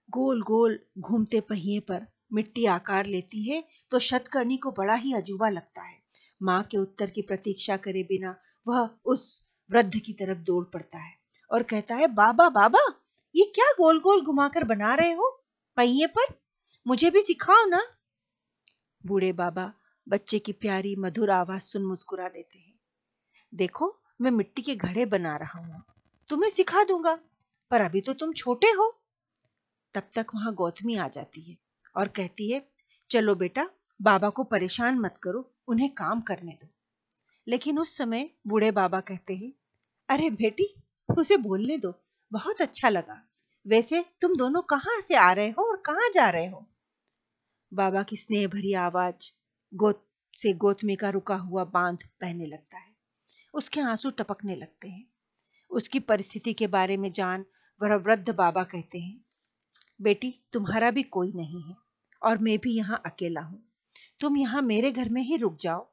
गोल 0.09 0.41
गोल 0.41 0.79
घूमते 0.99 1.39
पहिए 1.41 1.79
पर 1.79 2.07
मिट्टी 2.33 2.65
आकार 2.65 3.05
लेती 3.05 3.43
है 3.43 3.63
तो 3.91 3.99
शतकर्णी 3.99 4.57
को 4.57 4.71
बड़ा 4.71 4.95
ही 4.95 5.13
अजूबा 5.13 5.49
लगता 5.49 5.81
है। 5.81 6.01
माँ 6.43 6.63
के 6.63 6.77
उत्तर 6.77 7.09
की 7.09 7.21
प्रतीक्षा 7.21 7.77
करे 7.77 8.03
बिना 8.03 8.35
वह 8.67 8.89
उस 9.05 9.43
वृद्ध 9.71 9.99
की 9.99 10.13
तरफ़ 10.13 10.37
दौड़ 10.37 10.65
पड़ता 10.65 10.97
है। 10.97 11.18
और 11.51 11.63
कहता 11.63 11.95
है, 11.95 12.07
बाबा 12.07 12.49
बाबा, 12.49 12.79
ये 13.35 13.51
क्या 13.55 13.71
गोल 13.71 13.99
गोल 13.99 14.25
घुमाकर 14.25 14.63
बना 14.63 14.95
रहे 14.95 15.11
हो? 15.11 15.43
पहिए 15.77 16.07
पर? 16.07 16.39
मुझे 16.87 17.09
भी 17.09 17.21
सिखाओ 17.21 17.65
ना। 17.65 17.83
बूढ़े 19.05 19.33
बाबा 19.33 19.73
बच्चे 20.09 20.39
की 20.39 20.53
प्यारी, 20.53 20.95
मधुर 20.95 21.29
आवाज़ 21.29 21.61
सुन 21.61 21.85
मुस्कुरा 21.85 22.29
देते 22.29 22.59
हैं। 22.59 22.79
देखो, 23.55 23.99
मैं 24.21 24.31
मिट्टी 24.31 24.61
के 24.61 24.75
घड़े 24.75 25.05
बना 25.05 25.37
रहा 25.37 25.59
हूँ। 25.59 25.83
तुम्हें 26.29 26.49
सिखा 26.49 26.83
दूँगा, 26.83 27.19
पर 27.71 27.81
अभी 27.81 28.01
तो 28.01 28.13
तुम 28.13 28.33
छोटे 28.33 28.67
हो। 28.67 29.01
तब 29.93 30.09
तक 30.15 30.27
वहाँ 30.35 30.53
गौतमी 30.53 30.95
आ 30.95 31.07
जाती 31.07 31.41
है 31.41 31.57
और 31.95 32.07
कहती 32.07 32.51
है, 32.51 32.69
चलो 33.09 33.35
बेटा, 33.35 33.69
बाबा 34.01 34.29
को 34.29 34.43
परेशान 34.43 34.99
मत 34.99 35.17
करो, 35.23 35.51
उन्हें 35.67 35.93
काम 35.93 36.21
करने 36.21 36.51
दो। 36.51 36.67
लेकिन 37.47 37.79
उस 37.79 37.97
समय 37.97 38.29
बूढ़े 38.47 38.71
बाबा 38.71 38.99
कहते 38.99 39.35
हैं, 39.35 39.53
अरे 40.09 40.29
बेटी 40.29 40.75
उसे 41.19 41.37
बोलने 41.37 41.77
दो। 41.77 41.93
बहुत 42.31 42.61
अच्छा 42.61 42.89
लगा। 42.89 43.21
वैसे 43.65 44.05
तुम 44.21 44.35
दोनों 44.35 44.61
कहाँ 44.61 45.01
से 45.01 45.15
आ 45.15 45.31
रहे 45.31 45.49
हो 45.49 45.69
और 45.71 45.77
कहाँ 45.77 46.09
जा 46.13 46.29
रहे 46.29 46.47
हो? 46.47 46.65
बाबा 47.73 48.03
की 48.03 48.17
स्नेह 48.17 48.47
भरी 48.47 48.73
आवाज़ 48.73 49.31
गोत 49.73 50.05
से 50.33 50.53
गोतमी 50.53 50.95
का 50.95 51.09
रुका 51.09 51.35
हुआ 51.35 51.63
बाँध 51.63 52.03
बहने 52.21 52.45
लगता 52.45 52.77
है। 52.77 52.95
उसके 53.53 53.81
आँसू 53.81 54.09
टपकने 54.09 54.55
लगते 54.55 54.87
हैं। 54.87 55.05
उसकी 55.71 55.99
परिस्थिति 55.99 56.53
के 56.53 56.67
बारे 56.67 56.97
में 56.97 57.11
जान 57.11 57.45
वह 57.81 57.95
वृद्ध 57.95 58.35
बाबा 58.35 58.63
कहते 58.63 58.99
हैं, 58.99 59.25
बेटी, 60.01 60.33
तुम्हारा 60.53 60.91
भी 60.91 61.03
कोई 61.03 61.31
नहीं 61.35 61.61
है 61.63 61.75
और 62.21 62.37
मैं 62.37 62.57
भी 62.57 62.75
यहाँ 62.75 63.01
अकेला 63.05 63.41
हूँ। 63.41 63.63
तुम 64.19 64.37
यहाँ 64.37 64.61
मेरे 64.61 64.91
घर 64.91 65.09
में 65.09 65.21
ही 65.21 65.37
रुक 65.37 65.57
जाओ। 65.61 65.87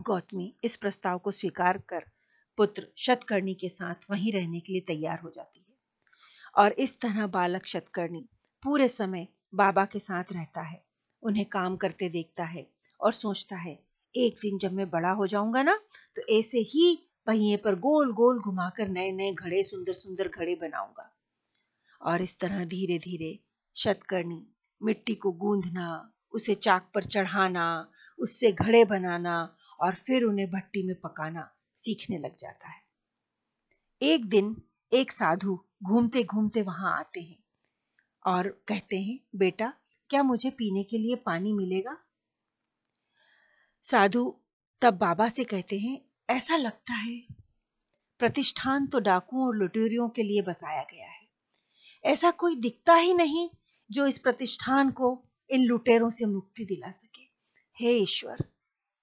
गौतमी 0.00 0.54
इस 0.64 0.76
प्रस्ताव 0.76 1.18
को 1.18 1.30
स्वीकार 1.30 1.78
कर 1.78 2.04
पुत्र 2.58 2.86
शतकर्णी 2.98 3.54
के 3.54 3.68
साथ 3.68 4.10
वहीं 4.10 4.32
रहने 4.32 4.60
के 4.60 4.72
लिए 4.72 4.82
तैयार 4.86 5.20
हो 5.20 5.30
जाती 5.30 5.60
है। 5.60 5.74
और 6.56 6.72
इस 6.78 7.00
तरह 7.00 7.26
बालक 7.28 7.66
शतकर्णी 7.66 8.24
पूरे 8.62 8.88
समय 8.88 9.26
बाबा 9.54 9.84
के 9.84 9.98
साथ 9.98 10.32
रहता 10.32 10.62
है। 10.62 10.82
उन्हें 11.22 11.44
काम 11.46 11.76
करते 11.76 12.08
देखता 12.08 12.44
है 12.44 12.66
और 13.00 13.12
सोचता 13.12 13.56
है, 13.56 13.78
एक 14.14 14.34
दिन 14.34 14.58
जब 14.58 14.72
मैं 14.72 14.88
बड़ा 14.90 15.10
हो 15.10 15.26
जाऊँगा 15.26 15.62
ना 15.62 15.78
तो 16.16 16.22
ऐसे 16.30 16.58
ही 16.58 16.94
पहिए 17.26 17.56
पर 17.56 17.74
गोल 17.80 18.12
गोल 18.12 18.40
घुमाकर 18.40 18.88
नए 18.88 19.12
नए 19.12 19.32
घड़े 19.32 19.62
सुंदर 19.62 19.92
सुंदर 19.92 20.28
घड़े 20.28 20.54
बनाऊँगा। 20.54 21.10
और 22.00 22.22
इस 22.22 22.38
तरह 22.38 22.64
धीरे 22.64 22.98
धीरे 22.98 23.38
शतकर्णी 23.76 24.42
मिट्टी 24.80 25.14
को 25.14 25.32
गूंधना 25.32 25.88
उसे 26.32 26.54
चाक 26.56 26.90
पर 26.94 27.04
चढ़ाना, 27.04 27.66
उससे 28.18 28.52
घड़े 28.52 28.84
बनाना 28.84 29.36
और 29.80 29.94
फिर 29.96 30.24
उन्हें 30.24 30.50
भट्टी 30.50 30.86
में 30.86 30.94
पकाना 31.00 31.48
सीखने 31.74 32.18
लग 32.18 32.36
जाता 32.36 32.68
है। 32.68 32.82
एक 34.02 34.24
दिन 34.24 34.62
एक 34.92 35.12
साधु 35.12 35.64
घूमते 35.82 36.24
घूमते 36.24 36.62
वहाँ 36.62 36.98
आते 36.98 37.20
हैं 37.20 37.44
और 38.26 38.48
कहते 38.68 39.00
हैं, 39.00 39.20
बेटा, 39.36 39.74
क्या 40.10 40.22
मुझे 40.22 40.50
पीने 40.50 40.84
के 40.84 40.98
लिए 40.98 41.16
पानी 41.16 41.52
मिलेगा? 41.52 41.98
साधु 43.82 44.40
तब 44.80 44.94
बाबा 44.94 45.28
से 45.28 45.44
कहते 45.44 45.78
हैं, 45.78 46.00
ऐसा 46.30 46.56
लगता 46.56 46.92
है। 46.92 47.26
प्रतिष्ठान 48.18 48.86
तो 48.86 49.00
डाकुओं 49.00 49.46
और 49.46 49.56
लुटेरियों 49.56 50.08
के 50.08 50.22
लिए 50.22 50.42
बसाया 50.42 50.82
गया 50.82 51.06
है। 51.06 51.28
ऐसा 52.04 52.30
कोई 52.30 52.56
दिखता 52.56 52.94
ही 52.94 53.14
नहीं 53.14 53.50
जो 53.90 54.06
इस 54.06 54.18
प्रतिष्ठान 54.18 54.90
को 54.90 55.24
इन 55.50 55.60
लुटेरों 55.60 56.10
से 56.10 56.24
मुक्ति 56.24 56.64
दिला 56.64 56.90
सके। 56.90 57.22
हे 57.80 57.98
ईश्वर, 57.98 58.44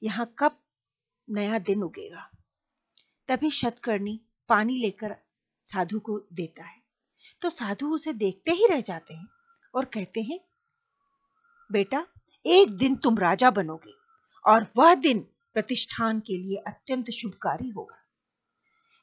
यहाँ 0.03 0.35
कब 0.39 0.63
नया 1.29 1.59
दिन 1.59 1.83
उगेगा? 1.83 2.31
तभी 3.31 3.51
शतकर्णी 3.51 4.19
पानी 4.49 4.77
लेकर 4.77 5.15
साधु 5.63 5.99
को 5.99 6.19
देता 6.33 6.63
है। 6.63 6.81
तो 7.41 7.49
साधु 7.49 7.89
उसे 7.89 8.13
देखते 8.13 8.51
ही 8.51 8.67
रह 8.67 8.81
जाते 8.81 9.13
हैं 9.13 9.27
और 9.73 9.85
कहते 9.85 10.21
हैं, 10.21 10.39
बेटा, 11.69 12.05
एक 12.45 12.71
दिन 12.71 12.95
तुम 12.95 13.17
राजा 13.17 13.51
बनोगे 13.51 13.93
और 14.45 14.67
वह 14.77 14.93
दिन 14.95 15.19
प्रतिष्ठान 15.53 16.19
के 16.19 16.37
लिए 16.37 16.57
अत्यंत 16.57 17.11
शुभकारी 17.11 17.69
होगा 17.69 17.97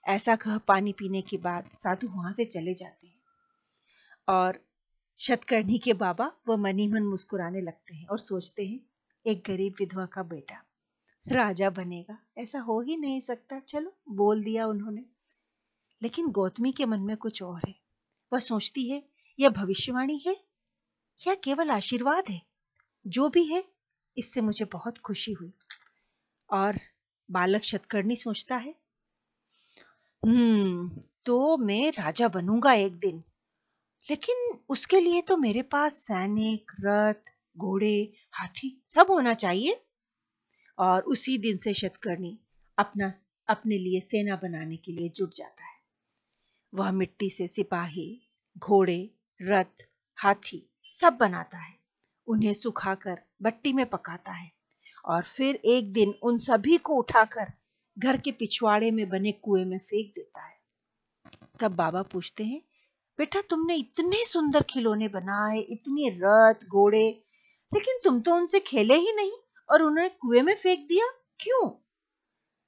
ऐसा 0.05 0.37
कह 0.37 0.59
पानी 0.59 0.93
पीने 0.93 1.23
के 1.23 1.37
बाद 1.37 1.71
साधु 1.75 2.09
वहाँ 2.09 2.33
से 2.33 2.45
चले 2.45 2.75
जाते 2.75 3.07
हैं 3.07 3.21
और 4.29 4.61
शतकर्णी 5.21 5.79
के 5.79 5.93
बाबा 5.93 6.33
वह 6.49 6.57
मनी 6.57 6.89
मन 6.89 7.03
मुस्कुराने 7.03 7.61
लगते 7.61 7.95
हैं 7.95 8.07
और 8.07 8.19
सोचते 8.19 8.67
हैं, 8.67 8.81
एक 9.27 9.43
गरीब 9.47 9.75
विधवा 9.79 10.07
का 10.07 10.23
बेटा 10.23 10.65
राजा 11.33 11.71
बनेगा। 11.71 12.19
ऐसा 12.39 12.61
हो 12.61 12.81
ही 12.81 12.97
नहीं 12.97 13.21
सकता। 13.21 13.59
चलो, 13.59 13.93
बोल 14.09 14.45
दिया 14.45 14.67
उन्होंने। 14.67 15.05
लेकिन 16.03 16.29
गौतमी 16.29 16.73
के 16.73 16.87
मन 16.87 17.01
में 17.01 17.17
कुछ 17.17 17.43
और 17.43 17.61
है। 17.69 17.75
वह 18.33 18.39
सोचती 18.39 18.91
है, 18.91 19.09
यह 19.41 19.49
भविष्यवाणी 19.49 20.23
है? 20.27 20.37
या 21.27 21.35
केवल 21.35 21.71
आशीर्वाद 21.71 22.25
है? 22.31 22.43
जो 23.07 23.29
भी 23.29 23.45
है, 23.45 23.65
इससे 24.17 24.41
मुझे 24.41 24.65
बहुत 24.65 24.99
खुशी 24.99 25.33
हुई। 25.33 25.53
और 26.51 26.79
बालक 27.31 27.63
शतकर्णी 27.63 28.17
सोचता 28.17 28.57
है 28.57 28.75
हम्म 30.27 30.91
तो 31.25 31.57
मैं 31.57 31.91
राजा 31.91 32.29
बनूँगा 32.29 32.73
एक 32.73 32.99
दिन। 32.99 33.25
लेकिन 34.11 34.59
उसके 34.69 35.01
लिए 35.01 35.23
तो 35.23 35.37
मेरे 35.37 35.63
पास 35.63 35.95
सैनिक, 35.95 36.73
रथ, 36.81 37.33
घोड़े, 37.59 38.13
हाथी 38.33 38.83
सब 38.87 39.07
होना 39.11 39.35
चाहिए। 39.35 39.85
और 40.79 41.03
उसी 41.03 41.39
दिन 41.39 41.57
से 41.57 41.75
शतकर्णी 41.75 42.39
अपना, 42.79 43.13
अपने 43.49 43.79
लिए 43.79 44.01
सेना 44.01 44.37
बनाने 44.37 44.77
के 44.77 44.93
लिए 44.93 45.09
जुट 45.09 45.35
जाता 45.35 45.65
है। 45.65 45.79
वह 46.75 46.91
मिट्टी 46.91 47.31
से 47.31 47.49
सिपाही, 47.49 48.21
घोड़े, 48.59 49.11
रथ, 49.43 49.87
हाथी 50.17 50.71
सब 50.93 51.13
बनाता 51.13 51.59
है। 51.59 51.79
उन्हें 52.27 52.53
सुखाकर 52.53 53.23
भट्टी 53.43 53.73
में 53.73 53.87
पकाता 53.87 54.33
है 54.33 54.53
और 55.05 55.23
फिर 55.23 55.55
एक 55.65 55.93
दिन 55.93 56.15
उन 56.23 56.39
सभी 56.39 56.77
को 56.77 56.95
उठाकर 56.95 57.53
घर 57.99 58.17
के 58.17 58.33
पिछवाड़े 58.33 58.91
में 58.91 59.09
बने 59.09 59.33
कुएँ 59.33 59.65
में 59.65 59.79
फेंक 59.79 60.13
देता 60.15 60.47
है। 60.47 60.59
तब 61.61 61.73
बाबा 61.73 62.03
पूछते 62.03 62.45
हैं, 62.45 62.63
बेटा, 63.19 63.41
तुमने 63.41 63.77
इतने 63.77 64.25
सुंदर 64.25 64.63
खिलौने 64.63 65.09
बनाए, 65.09 65.59
इतने 65.61 66.19
रथ, 66.23 66.69
घोड़े, 66.69 67.25
लेकिन 67.75 67.99
तुम 68.05 68.21
तो 68.21 68.35
उनसे 68.35 68.61
खेले 68.61 68.95
ही 68.95 69.13
नहीं। 69.13 69.33
और 69.71 69.83
उन्होंने 69.83 70.09
कुएँ 70.09 70.43
में 70.43 70.55
फेंक 70.55 70.89
दिया? 70.89 71.07
क्यों? 71.41 71.71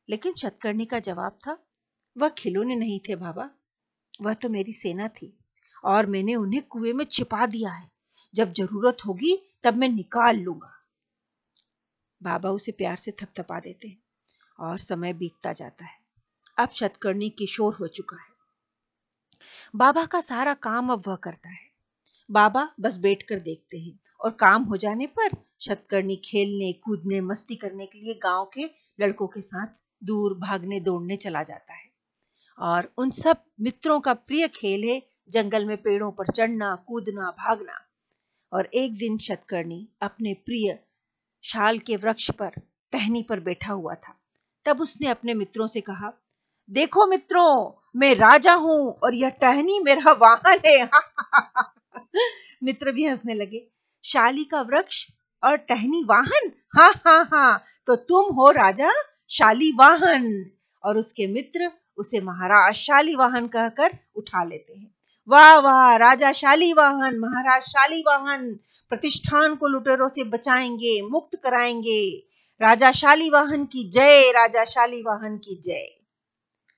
लेकिन 0.08 0.32
शतकर्णी 0.32 0.84
का 0.84 0.98
जवाब 0.98 1.32
था, 1.32 1.58
वह 2.18 2.28
खिलौने 2.28 2.76
नहीं 2.76 3.00
थे 3.00 3.16
बाबा। 3.16 3.50
वह 4.20 4.34
तो 4.34 4.48
मेरी 4.48 4.72
सेना 4.72 5.08
थी 5.08 5.38
और 5.84 6.06
मैंने 6.06 6.34
उन्हें 6.34 6.62
कुएँ 6.62 6.92
में 6.92 7.04
छिपा 7.04 7.46
दिया 7.46 7.70
है। 7.70 7.90
जब 8.34 8.52
ज़रूरत 8.52 8.96
होगी, 9.06 9.58
तब 9.62 9.74
मैं 9.74 9.88
निकाल 9.88 10.36
लूँगा। 10.36 10.72
बाबा 12.22 12.50
उसे 12.50 12.72
प्यार 12.72 12.96
से 12.96 13.12
थपथपा 13.12 13.60
देते 13.60 13.88
हैं 13.88 14.02
और 14.58 14.78
समय 14.78 15.12
बीतता 15.12 15.52
जाता 15.52 15.84
है। 15.84 16.00
अब 16.58 16.68
शतकर्णी 16.68 17.30
किशोर 17.30 17.74
हो 17.74 17.86
चुका 17.86 18.16
है। 18.16 18.30
बाबा 19.76 20.06
का 20.06 20.20
सारा 20.20 20.54
काम 20.54 20.92
अब 20.92 21.02
वह 21.06 21.16
करता 21.16 21.48
है। 21.48 21.70
बाबा 22.30 22.74
बस 22.80 22.98
बैठकर 22.98 23.38
देखते 23.38 23.78
हैं 23.78 24.00
और 24.20 24.30
काम 24.30 24.62
हो 24.62 24.76
जाने 24.76 25.06
पर 25.06 25.49
शतकर्णी 25.60 26.16
खेलने, 26.16 26.72
कूदने, 26.72 27.20
मस्ती 27.20 27.56
करने 27.56 27.86
के 27.86 27.98
लिए 27.98 28.14
गाँव 28.14 28.50
के 28.54 28.70
लड़कों 29.00 29.26
के 29.26 29.40
साथ 29.40 29.66
दूर 30.04 30.34
भागने, 30.34 30.80
दौड़ने 30.80 31.16
चला 31.16 31.42
जाता 31.42 31.74
है। 31.74 31.90
और 32.58 32.92
उन 32.98 33.10
सब 33.10 33.36
मित्रों 33.60 34.00
का 34.00 34.14
प्रिय 34.14 34.48
खेल 34.48 34.84
है 34.84 35.02
जंगल 35.30 35.64
में 35.64 35.76
पेड़ों 35.76 36.12
पर 36.12 36.26
चढ़ना, 36.26 36.76
कूदना, 36.76 37.30
भागना। 37.30 37.84
और 38.52 38.68
एक 38.74 38.96
दिन 38.96 39.18
शतकर्णी 39.18 39.88
अपने 40.00 40.34
प्रिय 40.34 40.78
शाल 41.44 41.78
के 41.78 41.96
वृक्ष 41.96 42.30
पर, 42.30 42.50
टहनी 42.92 43.22
पर 43.22 43.40
बैठा 43.40 43.72
हुआ 43.72 43.94
था। 43.94 44.20
तब 44.64 44.80
उसने 44.80 45.06
अपने 45.06 45.34
मित्रों 45.34 45.66
से 45.66 45.80
कहा, 45.80 46.12
देखो 46.70 47.06
मित्रों, 47.06 47.82
मैं 47.96 48.14
राजा 48.14 48.54
हूँ 48.54 48.92
और 48.92 49.14
यह 49.14 49.28
टहनी 49.28 49.80
मेरा 49.80 50.12
वाहन 50.12 50.58
है। 50.66 50.90
मित्र 52.64 52.92
भी 52.92 53.04
हंसने 53.04 53.34
लगे। 53.34 53.68
शाली 54.04 54.44
का 54.44 54.62
वृक्ष 54.62 55.08
और 55.42 55.56
टहनी 55.56 56.04
वाहन। 56.04 56.50
हाँ 56.76 56.92
हाँ 57.06 57.24
हाँ। 57.24 57.64
तो 57.86 57.96
तुम 57.96 58.34
हो 58.34 58.50
राजा 58.50 58.92
शाली 59.30 59.72
वाहन। 59.72 60.50
और 60.84 60.98
उसके 60.98 61.26
मित्र 61.26 61.70
उसे 61.96 62.20
महाराज 62.20 62.74
शाली 62.74 63.14
वाहन 63.14 63.46
कहकर 63.46 63.98
उठा 64.14 64.44
लेते 64.44 64.72
हैं। 64.72 64.94
वाह 65.28 65.58
वाह, 65.58 65.96
राजा 65.96 66.32
शाली 66.32 66.72
वाहन, 66.72 67.18
महाराज 67.18 67.62
शाली 67.62 68.00
वाहन। 68.06 68.60
प्रतिष्ठान 68.88 69.56
को 69.56 69.66
लुटेरों 69.66 70.08
से 70.08 70.24
बचाएँगे, 70.24 71.02
मुक्त 71.02 71.40
कराएँगे। 71.44 72.26
राजा 72.62 72.92
शाली 72.92 73.30
वाहन 73.30 73.64
की 73.64 73.88
जय, 73.88 74.30
राजा 74.30 74.64
शाली 74.64 75.02
वाहन 75.02 75.38
की 75.38 75.62
जय। 75.64 76.00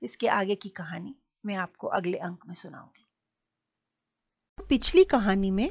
इसके 0.02 0.28
आगे 0.28 0.54
की 0.54 0.68
कहानी 0.68 1.14
मैं 1.46 1.54
आपको 1.54 1.86
अगले 1.86 2.18
अंक 2.18 2.40
में 2.48 2.54
सुनाऊँगी। 2.54 3.06
पिछली 4.68 5.04
कहानी 5.04 5.50
में 5.50 5.70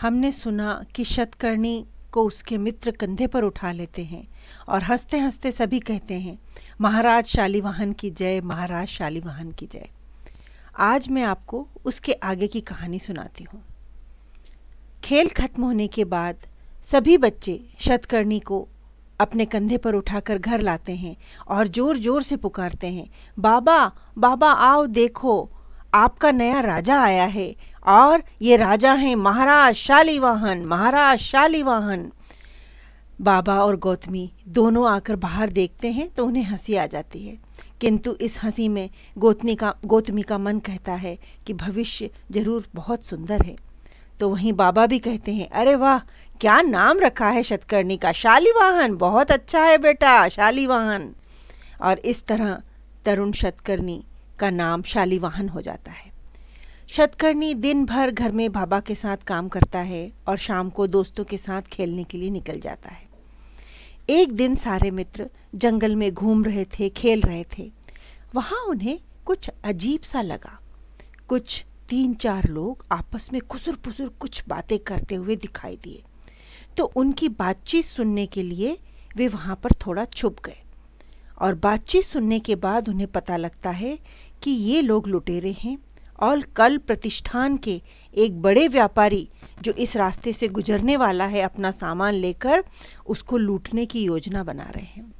हमने 0.00 0.32
सुना 0.32 0.84
कि 0.96 1.04
शतकर्णी 1.04 1.86
को 2.12 2.24
उसके 2.24 2.58
मित्र 2.58 2.90
कंधे 2.90 3.26
पर 3.26 3.44
उठा 3.44 3.72
लेते 3.72 4.04
हैं 4.04 4.26
और 4.68 4.82
हँसते 4.82 5.18
हँसते 5.18 5.52
सभी 5.52 5.80
कहते 5.80 6.14
हैं, 6.14 6.38
महाराज 6.80 7.26
शालीवाहन 7.26 7.92
की 7.92 8.10
जय, 8.10 8.40
महाराज 8.40 8.88
शालीवाहन 8.88 9.50
की 9.52 9.66
जय। 9.66 9.88
आज 10.78 11.08
मैं 11.08 11.22
आपको 11.22 11.66
उसके 11.84 12.12
आगे 12.12 12.46
की 12.46 12.60
कहानी 12.60 12.98
सुनाती 12.98 13.44
हूँ। 13.44 13.62
खेल 15.04 15.28
खत्म 15.28 15.62
होने 15.62 15.86
के 15.88 16.04
बाद 16.06 16.46
सभी 16.84 17.16
बच्चे 17.18 17.60
शतकर्णी 17.78 18.38
को 18.40 18.66
अपने 19.20 19.44
कंधे 19.44 19.76
पर 19.76 19.94
उठाकर 19.94 20.38
घर 20.38 20.60
लाते 20.60 20.92
हैं 20.92 21.16
और 21.48 21.68
ज़ोर 21.68 21.96
ज़ोर 21.98 22.22
से 22.22 22.36
पुकारते 22.36 22.86
हैं, 22.86 23.08
बाबा 23.38 23.86
बाबा, 24.18 24.50
आओ 24.50 24.86
देखो 24.86 25.50
आपका 25.94 26.30
नया 26.30 26.60
राजा 26.60 27.00
आया 27.02 27.24
है 27.24 27.54
और 27.88 28.22
ये 28.42 28.56
राजा 28.56 28.92
हैं 28.92 29.14
महाराज 29.16 29.74
शालीवाहन 29.74 30.64
महाराज 30.64 31.18
शालीवाहन। 31.18 32.10
बाबा 33.20 33.54
और 33.54 33.76
गौतमी 33.76 34.30
दोनों 34.48 34.88
आकर 34.90 35.16
बाहर 35.16 35.50
देखते 35.50 35.90
हैं 35.92 36.08
तो 36.08 36.26
उन्हें 36.26 36.44
हँसी 36.44 36.74
आ 36.74 36.86
जाती 36.86 37.26
है। 37.26 37.36
किंतु 37.80 38.14
इस 38.20 38.38
हँसी 38.42 38.68
में 38.68 38.90
गोतनी 39.18 39.54
का, 39.54 39.74
गौतमी 39.86 40.22
का 40.22 40.38
मन 40.38 40.58
कहता 40.58 40.92
है 40.92 41.16
कि 41.46 41.54
भविष्य 41.54 42.10
ज़रूर 42.30 42.66
बहुत 42.74 43.04
सुंदर 43.04 43.42
है। 43.42 43.56
तो 44.20 44.28
वहीं 44.28 44.52
बाबा 44.52 44.86
भी 44.86 44.98
कहते 44.98 45.32
हैं, 45.32 45.48
अरे 45.48 45.74
वाह, 45.74 45.98
क्या 46.40 46.60
नाम 46.62 46.98
रखा 46.98 47.28
है 47.28 47.42
शतकर्णी 47.42 47.96
का? 47.96 48.12
शालीवाहन, 48.12 48.96
बहुत 48.96 49.30
अच्छा 49.30 49.64
है 49.64 49.78
बेटा, 49.78 50.28
शालीवाहन। 50.28 51.14
और 51.82 51.98
इस 51.98 52.26
तरह 52.26 52.58
तरुण 53.04 53.32
शतकर्णी 53.32 54.02
का 54.40 54.50
नाम 54.50 54.82
शालीवाहन 54.82 55.48
हो 55.48 55.60
जाता 55.60 55.92
है। 55.92 56.10
शतकर्णी 56.88 57.54
दिन 57.54 57.84
भर 57.86 58.10
घर 58.10 58.32
में 58.32 58.52
बाबा 58.52 58.80
के 58.80 58.94
साथ 58.94 59.16
काम 59.16 59.48
करता 59.48 59.78
है 59.78 60.12
और 60.26 60.38
शाम 60.38 60.70
को 60.70 60.86
दोस्तों 60.86 61.24
के 61.24 61.38
साथ 61.38 61.62
खेलने 61.62 62.04
के 62.04 62.18
लिए 62.18 62.30
निकल 62.30 62.60
जाता 62.60 62.90
है। 62.90 63.08
एक 64.10 64.32
दिन 64.32 64.54
सारे 64.54 64.90
मित्र 64.90 65.30
जंगल 65.54 65.96
में 65.96 66.12
घूम 66.14 66.44
रहे 66.44 66.64
थे, 66.64 66.88
खेल 66.88 67.22
रहे 67.22 67.44
थे। 67.58 67.70
वहाँ 68.34 68.60
उन्हें 68.60 68.98
कुछ 69.24 69.50
अजीब 69.64 70.00
सा 70.00 70.22
लगा। 70.22 70.60
कुछ 71.28 71.64
तीन 71.88 72.14
चार 72.14 72.48
लोग 72.48 72.84
आपस 72.92 73.32
में 73.32 73.42
खुसुर 73.42 73.74
पुसुर 73.74 74.08
कुछ 74.08 74.42
बातें 74.48 74.78
करते 74.78 75.14
हुए 75.14 75.36
दिखाई 75.36 75.76
दिए। 75.76 76.02
तो 76.76 76.84
उनकी 76.96 77.28
बातचीत 77.28 77.84
सुनने 77.84 78.26
के 78.26 78.42
लिए 78.42 78.78
वे 79.16 79.28
वहाँ 79.28 79.56
पर 79.56 79.70
थोड़ा 79.86 80.04
छुप 80.04 80.36
गए। 80.44 80.62
और 81.40 81.54
बातचीत 81.54 82.04
सुनने 82.04 82.38
के 82.38 82.54
बाद 82.54 82.88
उन्हें 82.88 83.06
पता 83.08 83.36
लगता 83.36 83.70
है 83.70 83.98
कि 84.42 84.50
ये 84.50 84.80
लोग 84.80 85.08
लुटेरे 85.08 85.54
हैं 85.60 85.76
और 86.20 86.40
कल 86.56 86.76
प्रतिष्ठान 86.78 87.56
के 87.56 87.80
एक 88.14 88.40
बड़े 88.42 88.66
व्यापारी 88.68 89.28
जो 89.62 89.72
इस 89.72 89.96
रास्ते 89.96 90.32
से 90.32 90.48
गुजरने 90.48 90.96
वाला 90.96 91.26
है 91.26 91.40
अपना 91.40 91.70
सामान 91.70 92.14
लेकर 92.14 92.64
उसको 93.06 93.36
लूटने 93.36 93.86
की 93.86 94.02
योजना 94.04 94.44
बना 94.44 94.70
रहे 94.70 94.84
हैं। 94.84 95.12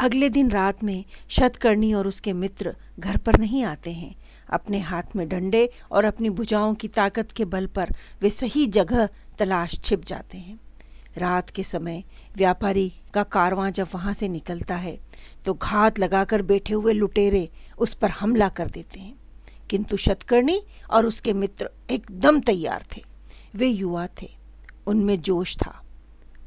अगले 0.00 0.28
दिन 0.28 0.50
रात 0.50 0.82
में 0.84 1.04
शतकर्णी 1.28 1.92
और 1.92 2.06
उसके 2.06 2.32
मित्र 2.32 2.74
घर 2.98 3.16
पर 3.16 3.38
नहीं 3.38 3.62
आते 3.64 3.92
हैं। 3.92 4.14
अपने 4.50 4.78
हाथ 4.78 5.16
में 5.16 5.28
डंडे 5.28 5.68
और 5.92 6.04
अपनी 6.04 6.30
भुजाओं 6.30 6.74
की 6.74 6.88
ताकत 6.88 7.32
के 7.32 7.44
बल 7.44 7.66
पर 7.66 7.94
वे 8.22 8.30
सही 8.30 8.66
जगह 8.66 9.08
तलाश 9.38 9.78
छिप 9.80 10.04
जाते 10.04 10.38
हैं। 10.38 10.58
रात 11.18 11.50
के 11.50 11.62
समय 11.62 12.02
व्यापारी 12.36 12.92
का 13.14 13.22
कारवां 13.22 13.70
जब 13.72 13.88
वहाँ 13.94 14.12
से 14.14 14.28
निकलता 14.28 14.76
है 14.76 14.98
तो 15.46 15.54
घात 15.54 15.98
लगाकर 15.98 16.42
बैठे 16.42 16.74
हुए 16.74 16.92
लुटेरे 16.92 17.48
उस 17.80 17.94
पर 17.94 18.10
हमला 18.10 18.48
कर 18.48 18.66
देते 18.66 19.00
हैं। 19.00 19.14
किंतु 19.70 19.96
शतकर्णी 19.96 20.62
और 20.90 21.06
उसके 21.06 21.32
मित्र 21.32 21.70
एकदम 21.90 22.40
तैयार 22.40 22.84
थे। 22.96 23.04
वे 23.54 23.66
युवा 23.66 24.06
थे। 24.06 24.28
उनमें 24.86 25.20
जोश 25.20 25.56
था। 25.56 25.84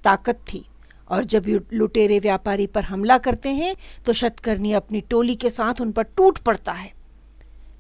ताकत 0.04 0.36
थी। 0.36 0.66
और 1.10 1.26
जब 1.26 1.68
लुटेरे 1.74 2.20
व्यापारी 2.20 2.68
पर 2.68 2.84
हमला 2.84 3.18
करते 3.18 3.50
हैं 3.50 3.76
तो 4.06 4.14
शतकर्णी 4.14 4.74
अपनी 4.74 5.02
टोली 5.02 5.36
के 5.36 5.50
साथ 5.50 5.82
उन 5.82 5.92
पर 5.92 6.04
टूट 6.04 6.38
पड़ता 6.38 6.72
है। 6.72 6.94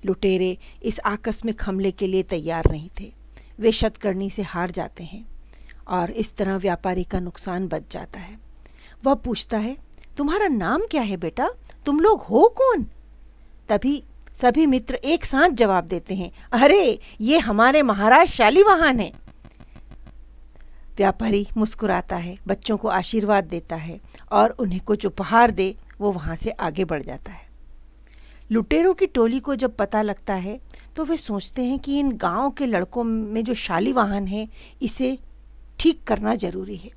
लुटेरे 0.06 0.58
इस 0.84 1.00
आकस्मिक 1.00 1.62
हमले 1.66 1.92
के 1.92 2.08
लिए 2.08 2.24
तैयार 2.24 2.72
नहीं 2.72 2.90
थे। 3.00 3.14
वे 3.60 3.72
शतकर्णी 3.72 4.30
से 4.30 4.42
हार 4.42 4.72
जाते 4.72 5.04
हैं 5.04 5.26
और 5.88 6.12
इस 6.12 6.36
तरह 6.36 6.56
व्यापारी 6.56 7.04
का 7.04 7.20
नुकसान 7.20 7.68
बच 7.68 7.84
जाता 7.92 8.20
है। 8.20 8.40
वह 9.04 9.14
पूछता 9.14 9.58
है, 9.58 9.78
तुम्हारा 10.18 10.48
नाम 10.48 10.82
क्या 10.92 11.02
है 11.02 11.18
बेटा? 11.18 11.50
तुम 11.86 12.00
लोग 12.00 12.22
हो 12.22 12.56
कौन? 12.58 12.86
तभी 13.72 14.04
सभी 14.34 14.66
मित्र 14.66 14.96
एक 14.96 15.26
साथ 15.26 15.50
जवाब 15.50 15.86
देते 15.86 16.16
हैं, 16.16 16.32
अरे, 16.52 17.00
ये 17.22 17.38
हमारे 17.40 17.82
महाराज 17.82 18.28
शालीवाहन 18.28 19.00
है। 19.00 19.12
व्यापारी 20.98 21.48
मुस्कुराता 21.58 22.16
है, 22.16 22.38
बच्चों 22.48 22.78
को 22.78 22.88
आशीर्वाद 22.88 23.44
देता 23.44 23.76
है 23.76 24.00
और 24.32 24.50
उन्हें 24.50 24.82
कुछ 24.82 25.06
उपहार 25.06 25.52
दे, 25.52 25.76
वो 26.00 26.12
वहाँ 26.12 26.36
से 26.36 26.50
आगे 26.50 26.86
बढ़ 26.86 27.04
जाता 27.04 27.32
है। 27.32 27.48
लुटेरों 28.52 28.94
की 28.94 29.06
टोली 29.06 29.40
को 29.40 29.56
जब 29.56 29.76
पता 29.76 30.02
लगता 30.02 30.34
है 30.34 30.60
तो 30.96 31.06
वे 31.06 31.18
सोचते 31.18 31.64
हैं 31.64 31.80
कि 31.80 32.00
इन 32.00 32.12
गाँव 32.12 32.50
के 32.50 32.66
लड़कों 32.66 33.04
में 33.04 33.44
जो 33.44 33.54
शालीवाहन 33.54 34.28
है, 34.28 34.50
इसे 34.82 35.18
ठीक 35.80 36.04
करना 36.04 36.36
ज़रूरी 36.36 36.76
है। 36.76 36.90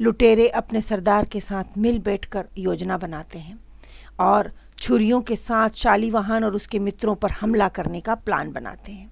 लुटेरे 0.00 0.48
अपने 0.48 0.80
सरदार 0.80 1.24
के 1.24 1.40
साथ 1.40 1.78
मिल 1.78 1.98
बैठकर 1.98 2.46
योजना 2.58 2.98
बनाते 2.98 3.38
हैं 3.38 3.58
और 4.20 4.52
छुरियों 4.82 5.20
के 5.22 5.36
साथ 5.36 5.70
शालीवाहन 5.70 6.44
और 6.44 6.54
उसके 6.56 6.78
मित्रों 6.78 7.14
पर 7.14 7.30
हमला 7.30 7.68
करने 7.68 8.00
का 8.00 8.14
प्लान 8.14 8.50
बनाते 8.52 8.92
हैं। 8.92 9.10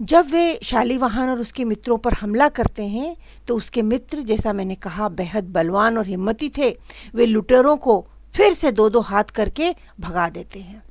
जब 0.00 0.26
वे 0.30 0.58
शालीवाहन 0.62 1.28
और 1.28 1.40
उसके 1.40 1.64
मित्रों 1.64 1.96
पर 1.98 2.12
हमला 2.12 2.48
करते 2.48 2.86
हैं 2.86 3.16
तो 3.48 3.56
उसके 3.56 3.82
मित्र, 3.82 4.22
जैसा 4.22 4.52
मैंने 4.52 4.74
कहा, 4.74 5.08
बेहद 5.08 5.44
बलवान 5.44 5.98
और 5.98 6.06
हिम्मती 6.06 6.48
थे। 6.48 6.70
वे 7.14 7.26
लुटेरों 7.26 7.76
को 7.76 8.06
फिर 8.34 8.52
से 8.52 8.72
दो 8.72 8.88
दो 8.90 9.00
हाथ 9.00 9.24
करके 9.24 9.74
भगा 10.00 10.28
देते 10.28 10.60
हैं। 10.60 10.82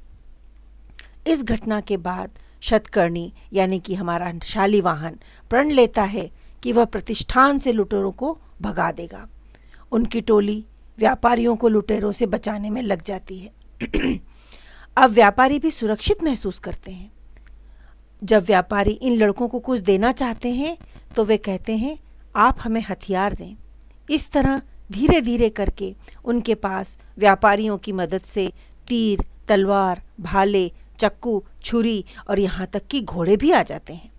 इस 1.27 1.43
घटना 1.43 1.79
के 1.81 1.97
बाद 1.97 2.39
शतकर्णी, 2.61 3.33
यानी 3.53 3.79
कि 3.79 3.95
हमारा 3.95 4.31
शालीवाहन, 4.43 5.19
प्रण 5.49 5.71
लेता 5.71 6.03
है 6.03 6.29
कि 6.63 6.71
वह 6.71 6.85
प्रतिष्ठान 6.85 7.57
से 7.57 7.71
लुटेरों 7.71 8.11
को 8.11 8.37
भगा 8.61 8.91
देगा। 8.91 9.27
उनकी 9.91 10.21
टोली 10.21 10.65
व्यापारियों 10.97 11.55
को 11.55 11.67
लुटेरों 11.67 12.12
से 12.12 12.25
बचाने 12.25 12.69
में 12.69 12.81
लग 12.81 13.01
जाती 13.01 13.38
है। 13.39 13.51
अब 14.97 15.12
व्यापारी 15.12 15.60
भी 15.60 15.71
सुरक्षित 15.71 16.23
महसूस 16.23 16.60
करते 16.60 16.91
हैं। 16.91 17.12
जब 18.23 18.43
व्यापारी 18.43 18.91
इन 18.91 19.17
लड़कों 19.17 19.47
को 19.47 19.60
कुछ 19.60 19.79
देना 19.79 20.12
चाहते 20.12 20.49
हैं 20.49 20.77
तो 21.15 21.23
वे 21.25 21.38
कहते 21.38 21.75
हैं, 21.77 21.97
आप 22.36 22.58
हमें 22.62 22.84
हथियार 22.89 23.34
दें। 23.34 23.55
इस 24.10 24.29
तरह 24.31 24.62
धीरे 24.91 25.21
धीरे 25.21 25.49
करके 25.49 25.93
उनके 26.25 26.55
पास 26.55 26.97
व्यापारियों 27.17 27.77
की 27.77 27.91
मदद 27.91 28.21
से 28.21 28.51
तीर, 28.88 29.25
तलवार, 29.47 30.01
भाले, 30.19 30.71
चक्कू, 30.99 31.43
छुरी 31.63 32.03
और 32.29 32.39
यहाँ 32.39 32.67
तक 32.67 32.88
कि 32.88 33.01
घोड़े 33.01 33.38
भी 33.38 33.51
आ 33.51 33.63
जाते 33.63 33.93
हैं। 33.93 34.12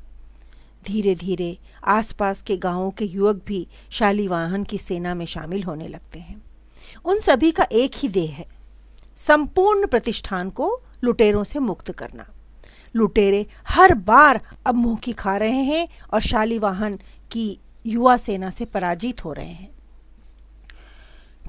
धीरे 0.87 1.15
धीरे 1.15 1.57
आसपास 1.85 2.43
के 2.43 2.57
गाँवों 2.57 2.91
के 2.91 3.05
युवक 3.05 3.43
भी 3.47 3.67
शालीवाहन 3.91 4.65
की 4.65 4.79
सेना 4.79 5.15
में 5.15 5.27
शामिल 5.27 5.63
होने 5.63 5.89
लगते 5.89 6.19
हैं। 6.19 6.43
उन 7.07 7.19
सभी 7.19 7.51
का 7.51 7.67
एक 7.73 7.93
ही 7.97 8.09
देह 8.09 8.31
है। 8.31 8.47
संपूर्ण 9.17 9.87
प्रतिष्ठान 9.87 10.51
को 10.51 10.83
लुटेरों 11.05 11.45
से 11.45 11.59
मुक्त 11.59 11.93
करना। 11.93 12.27
लुटेरे 12.97 13.47
हर 13.69 13.95
बार 13.95 14.41
अब 14.67 14.75
मुँह 14.75 14.97
की 14.97 15.13
खा 15.13 15.37
रहे 15.37 15.63
हैं 15.63 15.89
और 16.13 16.21
शालीवाहन 16.21 16.99
की 17.31 17.61
युवा 17.87 18.17
सेना 18.17 18.51
से 18.51 18.65
पराजित 18.65 19.25
हो 19.25 19.33
रहे 19.33 19.53
हैं। 19.53 19.71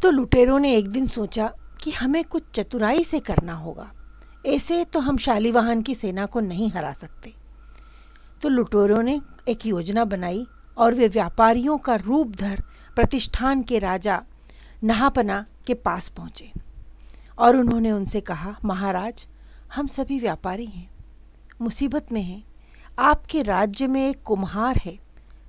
तो 0.02 0.12
लुटेरों 0.12 0.60
ने 0.60 0.76
एक 0.76 0.88
दिन 0.88 1.06
सोचा 1.06 1.54
कि 1.84 1.92
हमें 1.92 2.24
कुछ 2.24 2.44
चतुराई 2.54 3.04
से 3.04 3.20
करना 3.20 3.54
होगा। 3.54 3.92
ऐसे 4.46 4.86
तो 4.86 5.00
हम 5.00 5.18
शालीवाहन 5.18 5.82
की 5.82 5.96
सेना 5.96 6.26
को 6.26 6.40
नहीं 6.40 6.72
हरा 6.72 6.94
सकते। 6.94 7.34
तो 8.42 8.50
लुटेरों 8.50 9.04
ने 9.04 9.22
एक 9.50 9.66
योजना 9.66 10.06
बनाई 10.06 10.48
और 10.78 10.94
वे 10.94 11.08
व्यापारियों 11.08 11.78
का 11.78 11.96
रूप 11.96 12.36
धर 12.36 12.64
प्रतिष्ठान 12.96 13.64
के 13.64 13.80
राजा 13.80 14.24
नहापना 14.84 15.46
के 15.68 15.74
पास 15.74 16.08
पहुँचे 16.10 16.52
और 17.40 17.56
उन्होंने 17.56 17.92
उनसे 17.92 18.22
कहा 18.22 18.56
महाराज 18.66 19.28
हम 19.76 19.88
सभी 19.88 20.20
व्यापारी 20.20 20.66
हैं 20.66 20.90
मुसीबत 21.62 22.12
में 22.12 22.22
हैं। 22.22 22.44
आपके 23.00 23.42
राज्य 23.42 23.88
में 23.88 24.10
एक 24.10 24.22
कुम्हार 24.24 24.78
है 24.78 24.98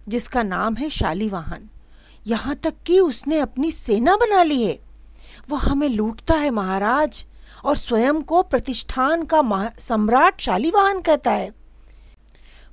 जिसका 0.08 0.42
नाम 0.42 0.74
है 0.76 0.88
शालीवाहन। 0.90 1.68
यहाँ 2.26 2.54
तक 2.54 2.74
कि 2.86 2.98
उसने 3.00 3.38
अपनी 3.38 3.70
सेना 3.70 4.16
बना 4.16 4.42
ली 4.42 4.62
है। 4.62 4.78
वह 5.50 5.60
हमें 5.60 5.88
लूटता 5.88 6.34
है 6.34 6.50
महाराज 6.50 7.24
और 7.64 7.76
स्वयं 7.76 8.20
को 8.22 8.42
प्रतिष्ठान 8.42 9.24
का 9.24 9.70
सम्राट 9.78 10.40
शालीवाहन 10.40 11.00
कहता 11.00 11.30
है। 11.30 11.50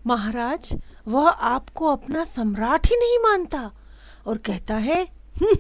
महाराज 0.08 0.74
वह 1.08 1.30
आपको 1.30 1.86
अपना 1.88 2.24
सम्राट 2.24 2.88
ही 2.88 2.96
नहीं 2.96 3.18
मानता 3.20 3.72
और 4.28 4.38
कहता 4.38 4.76
है 4.76 5.02
हम्म, 5.04 5.56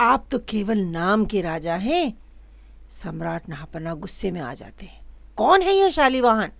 आप 0.00 0.28
तो 0.30 0.38
केवल 0.38 0.78
नाम 0.78 1.24
के 1.24 1.40
राजा 1.40 1.74
हैं। 1.74 2.18
सम्राट 2.90 3.48
नहापना 3.48 3.94
गुस्से 3.94 4.30
में 4.30 4.40
आ 4.40 4.54
जाते 4.54 4.86
हैं। 4.86 5.00
कौन 5.36 5.62
है 5.62 5.72
यह 5.72 5.90
शालीवाहन 5.90 6.50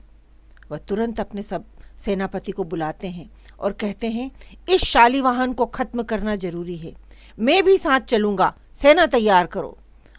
वह 0.70 0.78
तुरंत 0.78 1.20
अपने 1.20 1.42
सब 1.42 1.64
सेनापति 1.96 2.52
को 2.52 2.64
बुलाते 2.64 3.08
हैं 3.08 3.30
और 3.60 3.72
कहते 3.72 4.10
हैं, 4.10 4.30
इस 4.68 4.80
शालीवाहन 4.80 5.52
को 5.52 5.66
खत्म 5.66 6.02
करना 6.02 6.36
ज़रूरी 6.36 6.76
है। 6.76 6.92
मैं 7.38 7.64
भी 7.64 7.78
साथ 7.78 8.00
चलूँगा। 8.00 8.56
सेना 8.74 9.06
तैयार 9.06 9.46
करो। 9.46 9.78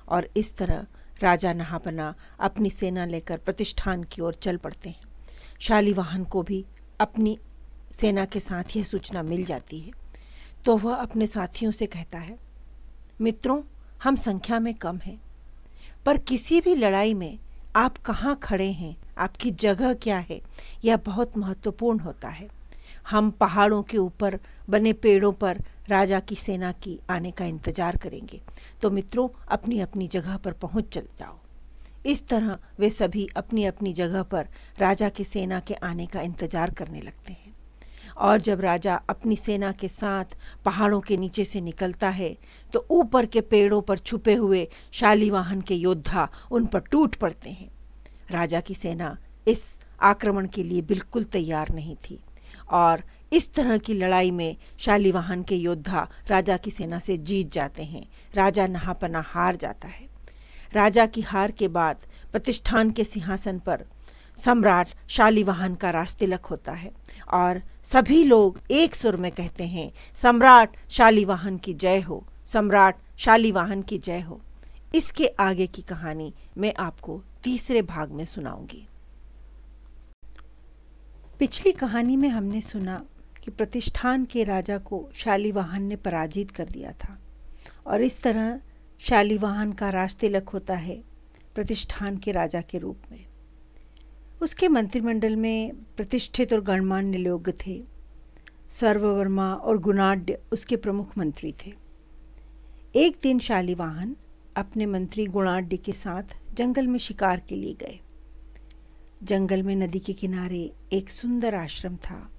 और 0.10 0.30
इस 0.38 0.58
तरह 0.58 0.86
राजा 1.24 1.54
नहापना 1.54 2.16
अपनी 2.40 2.70
सेना 2.70 3.06
लेकर 3.06 3.38
प्रतिष्ठान 3.38 4.04
की 4.04 4.22
ओर 4.22 4.34
चल 4.34 4.58
पड़ते 4.58 4.90
हैं। 4.90 5.02
शालीवाहन 5.60 6.24
को 6.24 6.44
भी 6.44 6.66
अपनी 7.02 7.40
सेना 7.94 8.26
के 8.26 8.40
साथ 8.40 8.64
यह 8.76 8.84
सूचना 8.84 9.24
मिल 9.24 9.46
जाती 9.46 9.80
है। 9.80 9.92
तो 10.66 10.78
वह 10.78 10.96
अपने 10.96 11.28
साथियों 11.28 11.72
से 11.72 11.86
कहता 11.86 12.18
है 12.18 12.51
मित्रों, 13.22 13.62
हम 14.04 14.16
संख्या 14.16 14.60
में 14.60 14.74
कम 14.74 14.98
हैं। 14.98 15.20
पर 16.06 16.18
किसी 16.18 16.62
भी 16.62 16.76
लड़ाई 16.76 17.14
में 17.14 17.38
आप 17.76 17.98
कहाँ 17.98 18.40
खड़े 18.44 18.72
हैं? 18.72 18.96
आपकी 19.18 19.52
जगह 19.52 19.94
क्या 19.94 20.18
है? 20.20 20.42
यह 20.84 20.98
बहुत 20.98 21.38
महत्वपूर्ण 21.38 22.00
होता 22.00 22.30
है। 22.30 22.48
हम 23.10 23.30
पहाड़ों 23.32 23.82
के 23.84 23.98
ऊपर 23.98 24.40
बने 24.70 24.94
पेड़ों 24.94 25.32
पर 25.32 25.64
राजा 25.90 26.20
की 26.20 26.36
सेना 26.36 26.72
की 26.72 27.00
आने 27.10 27.32
का 27.32 27.46
इंतज़ार 27.46 27.98
करेंगे। 27.98 28.42
तो 28.82 28.90
मित्रों 28.90 29.30
अपनी 29.48 29.80
अपनी 29.80 30.08
जगह 30.08 30.38
पर 30.38 30.54
पहुँच 30.54 30.90
चल 30.94 31.08
जाओ। 31.18 31.40
इस 32.06 32.28
तरह 32.28 32.58
वे 32.80 32.90
सभी 32.90 33.28
अपनी 33.38 33.66
अपनी 33.66 33.94
जगह 33.94 34.24
पर 34.24 34.48
राजा 34.80 35.10
की 35.10 35.24
सेना 35.24 35.60
के 35.60 35.74
आने 35.74 36.06
का 36.06 36.22
इंतज़ार 36.22 36.72
करने 36.72 37.02
लगते 37.02 37.34
हैं। 37.34 37.54
और 38.22 38.42
जब 38.42 38.62
राजा 38.62 38.96
अपनी 39.10 39.36
सेना 39.36 39.72
के 39.72 39.88
साथ 39.90 40.36
पहाड़ों 40.66 41.00
के 41.02 41.18
नीचे 41.18 41.46
से 41.46 41.62
निकलता 41.62 42.10
है 42.10 42.36
तो 42.74 42.86
ऊपर 42.92 43.26
के 43.26 43.42
पेड़ों 43.44 43.82
पर 43.82 43.98
छुपे 44.00 44.34
हुए 44.34 44.68
शालीवाहन 44.94 45.62
के 45.62 45.76
योद्धा 45.76 46.28
उन 46.52 46.66
पर 46.66 46.80
टूट 46.82 47.16
पड़ते 47.16 47.50
हैं। 47.50 47.70
राजा 48.32 48.60
की 48.60 48.76
सेना 48.76 49.18
इस 49.48 49.80
आक्रमण 50.02 50.48
के 50.48 50.64
लिए 50.64 50.82
बिल्कुल 50.82 51.24
तैयार 51.24 51.74
नहीं 51.76 51.96
थी 52.04 52.20
और 52.72 53.04
इस 53.34 53.54
तरह 53.54 53.78
की 53.78 53.94
लड़ाई 53.94 54.32
में 54.32 54.56
शालीवाहन 54.80 55.44
के 55.44 55.56
योद्धा 55.56 56.08
राजा 56.28 56.58
की 56.58 56.72
सेना 56.72 57.00
से 57.00 57.18
जीत 57.20 57.52
जाते 57.52 57.84
हैं। 57.84 58.06
राजा 58.36 58.68
नहापना 58.68 59.24
हार 59.28 59.56
जाता 59.56 59.88
है। 59.88 60.08
राजा 60.74 61.06
की 61.06 61.22
हार 61.22 61.52
के 61.52 61.68
बाद 61.70 62.06
प्रतिष्ठान 62.32 62.92
के 62.92 63.04
सिंहासन 63.04 63.60
पर 63.60 63.86
सम्राट 64.38 64.90
शालीवाहन 65.10 65.76
का 65.76 65.90
रास्तिलक 65.92 66.46
होता 66.46 66.72
है। 66.72 66.92
और 67.34 67.62
सभी 67.84 68.24
लोग 68.24 68.60
एक 68.72 68.96
सुर 68.96 69.18
में 69.18 69.32
कहते 69.32 69.64
हैं, 69.64 69.92
सम्राट 70.16 70.76
शालीवाहन 70.90 71.58
की 71.58 71.74
जय 71.74 72.00
हो, 72.00 72.24
सम्राट 72.46 72.98
शालीवाहन 73.18 73.82
की 73.82 73.98
जय 73.98 74.20
हो। 74.20 74.42
इसके 74.96 75.28
आगे 75.40 75.68
की 75.68 75.82
कहानी 75.82 76.34
मैं 76.58 76.74
आपको 76.80 77.22
तीसरे 77.44 77.82
भाग 77.82 78.12
में 78.12 78.26
सुनाऊँगी। 78.26 78.88
पिछली 81.40 81.72
कहानी 81.72 82.18
में 82.18 82.30
हमने 82.30 82.62
सुना 82.62 83.04
कि 83.44 83.52
प्रतिष्ठान 83.52 84.26
के 84.26 84.44
राजा 84.44 84.78
को 84.78 85.10
शालीवाहन 85.16 85.84
ने 85.84 85.96
पराजित 85.96 86.52
कर 86.52 86.66
दिया 86.66 86.92
था 86.92 87.18
और 87.88 88.02
इस 88.02 88.22
तरह 88.24 88.60
शालीवाहन 89.00 89.72
का 89.72 89.90
राज 89.90 90.16
तिलक 90.16 90.50
होता 90.50 90.76
है 90.76 91.02
प्रतिष्ठान 91.56 92.18
के 92.18 92.32
राजा 92.32 92.62
के 92.62 92.78
रूप 92.78 92.98
में। 93.12 93.26
उसके 94.42 94.68
मंत्रिमंडल 94.68 95.36
में 95.36 95.76
प्रतिष्ठित 95.98 96.54
और 96.54 96.62
गणमान्य 96.62 97.18
लोग 97.18 97.50
थे। 97.50 97.84
सर्ववर्मा 98.70 99.54
और 99.54 99.78
गुणाढ़ 99.78 100.20
उसके 100.54 100.76
प्रमुख 100.76 101.18
मंत्री 101.18 101.52
थे। 101.52 101.74
एक 102.96 103.18
दिन 103.24 103.40
शालीवाहन 103.40 104.16
अपने 104.58 104.86
मंत्री 104.86 105.26
गुणाढ़ 105.26 105.74
के 105.74 105.92
साथ 105.92 106.24
जंगल 106.54 106.88
में 106.88 107.00
शिकार 107.00 107.40
के 107.40 107.56
लिए 107.56 107.74
गए। 107.74 108.00
जंगल 109.24 109.64
में 109.64 109.76
नदी 109.76 110.00
के 110.00 110.14
किनारे 110.14 110.74
एक 110.94 111.10
सुंदर 111.10 111.56
आश्रम 111.56 111.96
था। 111.96 112.32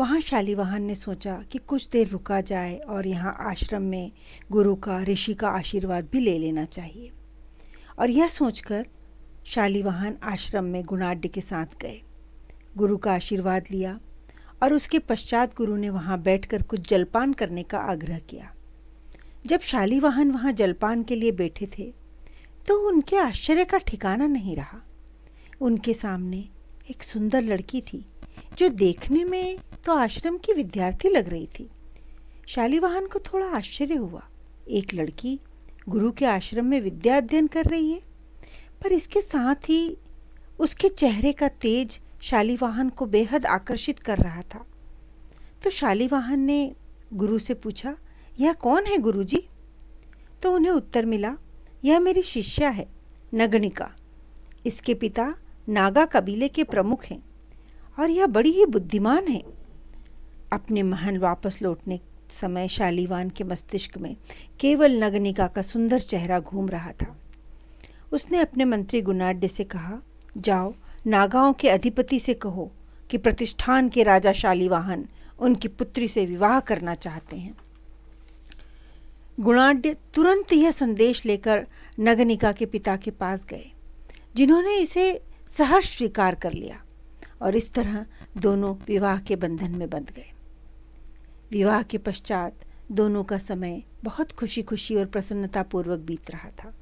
वहाँ 0.00 0.20
शालीवाहन 0.20 0.82
ने 0.82 0.94
सोचा 0.94 1.42
कि 1.50 1.58
कुछ 1.58 1.88
देर 1.88 2.08
रुका 2.08 2.40
जाए 2.40 2.76
और 2.76 3.06
यहाँ 3.06 3.36
आश्रम 3.40 3.82
में 3.82 4.12
गुरु 4.50 4.74
का, 4.74 5.02
ऋषि 5.02 5.34
का 5.34 5.48
आशीर्वाद 5.48 6.08
भी 6.12 6.20
ले 6.20 6.38
लेना 6.38 6.64
चाहिए। 6.64 7.10
और 7.98 8.10
यह 8.10 8.28
सोचकर 8.28 8.86
शालीवाहन 9.46 10.16
आश्रम 10.24 10.64
में 10.64 10.82
गुणाढ़ 10.84 11.26
के 11.26 11.40
साथ 11.40 11.80
गए। 11.82 12.00
गुरु 12.76 12.96
का 12.96 13.12
आशीर्वाद 13.12 13.64
लिया 13.70 13.98
और 14.62 14.72
उसके 14.72 14.98
पश्चात 14.98 15.56
गुरु 15.56 15.76
ने 15.76 15.90
वहाँ 15.90 16.20
बैठकर 16.22 16.62
कुछ 16.62 16.88
जलपान 16.88 17.32
करने 17.32 17.62
का 17.62 17.78
आग्रह 17.78 18.18
किया। 18.20 18.52
जब 19.46 19.60
शालीवाहन 19.60 20.30
वहाँ 20.30 20.52
जलपान 20.52 21.02
के 21.02 21.14
लिए 21.14 21.32
बैठे 21.32 21.66
थे 21.66 21.92
तो 22.68 22.78
उनके 22.88 23.16
आश्चर्य 23.16 23.64
का 23.64 23.78
ठिकाना 23.78 24.26
नहीं 24.26 24.56
रहा। 24.56 24.80
उनके 25.60 25.94
सामने 25.94 26.44
एक 26.90 27.02
सुंदर 27.02 27.42
लड़की 27.42 27.80
थी, 27.80 28.04
जो 28.58 28.68
देखने 28.68 29.24
में 29.24 29.58
तो 29.86 29.92
आश्रम 29.92 30.36
की 30.38 30.52
विद्यार्थी 30.52 31.08
लग 31.08 31.28
रही 31.28 31.46
थी। 31.58 31.68
शालीवाहन 32.48 33.06
को 33.06 33.18
थोड़ा 33.18 33.46
आश्चर्य 33.46 33.94
हुआ। 33.94 34.22
एक 34.70 34.94
लड़की 34.94 35.38
गुरु 35.88 36.12
के 36.12 36.24
आश्रम 36.26 36.66
में 36.66 36.80
विद्या 36.80 37.16
अध्ययन 37.16 37.46
कर 37.46 37.64
रही 37.64 37.90
है? 37.92 38.09
पर 38.84 38.92
इसके 38.92 39.20
साथ 39.20 39.68
ही 39.68 39.96
उसके 40.60 40.88
चेहरे 40.88 41.32
का 41.32 41.48
तेज 41.48 42.00
शालीवाहन 42.22 42.88
को 42.88 43.06
बेहद 43.06 43.46
आकर्षित 43.46 43.98
कर 43.98 44.18
रहा 44.18 44.42
था। 44.42 44.66
तो 45.64 45.70
शालीवाहन 45.70 46.40
ने 46.40 46.74
गुरु 47.12 47.38
से 47.38 47.54
पूछा, 47.54 47.96
यह 48.40 48.52
कौन 48.52 48.86
है 48.86 48.98
गुरुजी? 48.98 49.48
तो 50.42 50.52
उन्हें 50.52 50.72
उत्तर 50.72 51.06
मिला, 51.06 51.36
यह 51.84 52.00
मेरी 52.00 52.22
शिष्या 52.22 52.68
है 52.68 52.86
नगनिका 53.34 53.96
इसके 54.66 54.94
पिता 54.94 55.34
नागा 55.68 56.04
कबीले 56.04 56.48
के 56.48 56.64
प्रमुख 56.64 57.04
हैं 57.04 57.22
और 57.98 58.10
यह 58.10 58.26
बड़ी 58.26 58.50
ही 58.50 58.66
बुद्धिमान 58.66 59.28
है। 59.28 59.42
अपने 60.52 60.82
महल 60.82 61.18
वापस 61.18 61.62
लौटने 61.62 62.00
समय 62.30 62.68
शालीवान 62.68 63.30
के 63.30 63.44
मस्तिष्क 63.44 63.98
में 63.98 64.16
केवल 64.60 65.04
नगनिका 65.04 65.46
का 65.46 65.62
सुंदर 65.62 66.00
चेहरा 66.00 66.40
घूम 66.40 66.68
रहा 66.68 66.92
था। 66.92 67.19
उसने 68.12 68.38
अपने 68.38 68.64
मंत्री 68.64 69.00
गुनाड्य 69.02 69.48
से 69.48 69.64
कहा, 69.64 70.00
जाओ 70.36 70.72
नागाओं 71.06 71.52
के 71.52 71.68
अधिपति 71.68 72.20
से 72.20 72.34
कहो 72.34 72.70
कि 73.10 73.18
प्रतिष्ठान 73.18 73.88
के 73.88 74.02
राजा 74.02 74.32
शालीवाहन 74.32 75.06
उनकी 75.38 75.68
पुत्री 75.68 76.08
से 76.08 76.24
विवाह 76.26 76.58
करना 76.60 76.94
चाहते 76.94 77.36
हैं 77.36 77.56
गुणाढ़ 79.38 79.86
तुरंत 80.14 80.52
यह 80.52 80.70
संदेश 80.70 81.24
लेकर 81.26 81.66
नगनिका 82.00 82.52
के 82.52 82.66
पिता 82.66 82.96
के 82.96 83.10
पास 83.10 83.44
गए, 83.44 83.70
जिन्होंने 84.36 84.76
इसे 84.76 85.22
सहर्ष 85.48 85.96
स्वीकार 85.96 86.34
कर 86.34 86.52
लिया 86.52 86.82
और 87.42 87.56
इस 87.56 87.72
तरह 87.72 88.04
दोनों 88.36 88.74
विवाह 88.88 89.18
के 89.18 89.36
बंधन 89.36 89.70
में 89.70 89.88
बंध 89.90 90.10
गए। 90.16 90.30
विवाह 91.50 91.82
के 91.82 91.98
पश्चात 91.98 92.64
दोनों 92.92 93.24
का 93.24 93.38
समय 93.38 93.82
बहुत 94.04 94.32
खुशी 94.32 94.62
खुशी 94.62 94.96
और 94.96 95.06
प्रसन्नतापूर्वक 95.06 95.98
बीत 95.98 96.30
रहा 96.30 96.50
था। 96.50 96.72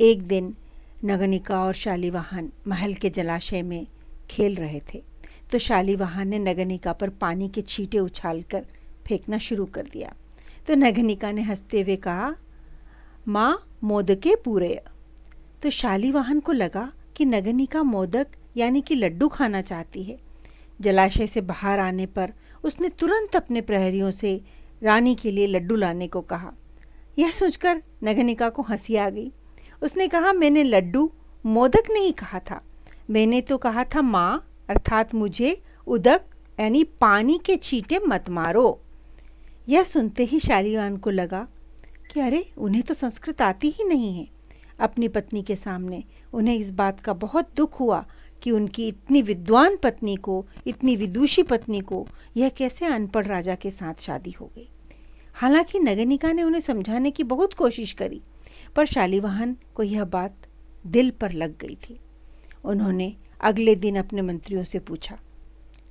एक 0.00 0.22
दिन 0.22 0.56
नगनिका 1.04 1.64
और 1.64 1.74
शालीवाहन 1.74 2.52
महल 2.68 2.94
के 2.94 3.10
जलाशय 3.10 3.62
में 3.62 3.86
खेल 4.30 4.54
रहे 4.54 4.80
थे। 4.80 5.04
तो 5.52 5.58
शालीवाहन 5.58 6.28
ने 6.28 6.38
नगनिका 6.38 6.92
पर 6.92 7.10
पानी 7.10 7.48
के 7.48 7.62
छींटे 7.62 7.98
उछालकर 7.98 8.66
फेंकना 9.06 9.38
शुरू 9.38 9.66
कर 9.66 9.82
दिया। 9.82 10.14
तो 10.66 10.74
नगनिका 10.74 11.32
ने 11.32 11.42
हँसते 11.42 11.80
हुए 11.80 11.96
कहा, 11.96 12.34
माँ, 13.28 13.78
मोदके 13.84 14.34
पूरे। 14.36 14.82
तो 15.62 15.70
शालीवाहन 15.70 16.40
को 16.40 16.52
लगा 16.52 16.92
कि 17.16 17.24
नगनिका 17.24 17.82
मोदक 17.82 18.26
यानी 18.56 18.80
कि 18.80 18.94
लड्डू 18.94 19.28
खाना 19.28 19.62
चाहती 19.62 20.02
है। 20.02 20.18
जलाशय 20.80 21.26
से 21.26 21.40
बाहर 21.40 21.78
आने 21.78 22.06
पर 22.06 22.32
उसने 22.64 22.88
तुरंत 22.88 23.36
अपने 23.36 23.60
प्रहरियों 23.60 24.10
से 24.10 24.40
रानी 24.82 25.14
के 25.14 25.30
लिए 25.30 25.46
लड्डू 25.46 25.76
लाने 25.76 26.06
को 26.06 26.20
कहा। 26.20 26.52
यह 27.18 27.30
सोचकर 27.30 27.82
नगनिका 28.04 28.48
को 28.48 28.62
हँसी 28.62 28.96
आ 28.96 29.10
गई। 29.10 29.32
उसने 29.86 30.08
कहा, 30.08 30.32
मैंने 30.32 30.64
लड्डू 30.64 31.12
मोदक 31.46 31.82
नहीं 31.90 32.12
कहा 32.12 32.38
था। 32.38 32.62
मैंने 33.10 33.40
तो 33.40 33.58
कहा 33.58 33.84
था, 33.84 34.02
माँ, 34.02 34.50
अर्थात 34.70 35.14
मुझे 35.14 35.62
उदक, 35.86 36.20
यानी 36.60 36.84
पानी 36.84 37.40
के 37.46 37.56
छींटे 37.56 37.98
मत 37.98 38.24
मारो। 38.30 38.80
यह 39.68 39.82
सुनते 39.82 40.24
ही 40.24 40.40
शालीवान 40.40 40.96
को 40.96 41.10
लगा 41.10 41.48
कि 42.12 42.20
अरे, 42.20 42.52
उन्हें 42.58 42.82
तो 42.82 42.94
संस्कृत 42.94 43.42
आती 43.42 43.70
ही 43.70 43.84
नहीं 43.84 44.14
है। 44.14 44.28
अपनी 44.80 45.08
पत्नी 45.08 45.42
के 45.42 45.56
सामने 45.56 46.04
उन्हें 46.32 46.54
इस 46.54 46.70
बात 46.70 47.00
का 47.00 47.12
बहुत 47.12 47.48
दुख 47.56 47.80
हुआ 47.80 48.06
कि 48.42 48.50
उनकी 48.50 48.88
इतनी 48.88 49.22
विद्वान 49.22 49.76
पत्नी 49.76 50.16
को, 50.16 50.46
इतनी 50.66 50.96
विदुषी 50.96 51.42
पत्नी 51.42 51.80
को 51.80 52.08
यह 52.36 52.48
कैसे 52.48 52.86
अनपढ़ 52.86 53.26
राजा 53.26 53.54
के 53.54 53.70
साथ 53.70 53.94
शादी 53.94 54.30
हो 54.30 54.46
गई। 54.46 54.68
हालाँकि 55.34 55.78
नगनिका 55.78 56.32
ने 56.32 56.42
उन्हें 56.42 56.60
समझाने 56.60 57.10
की 57.10 57.22
बहुत 57.22 57.54
कोशिश 57.54 57.92
करी। 57.92 58.22
पर 58.76 58.86
शालीवाहन 58.86 59.56
को 59.74 59.82
यह 59.82 60.04
बात 60.04 60.36
दिल 60.86 61.10
पर 61.10 61.32
लग 61.32 61.58
गई 61.58 61.74
थी। 61.74 62.00
उन्होंने 62.64 63.16
अगले 63.40 63.74
दिन 63.74 63.96
अपने 63.96 64.22
मंत्रियों 64.22 64.64
से 64.64 64.78
पूछा, 64.78 65.18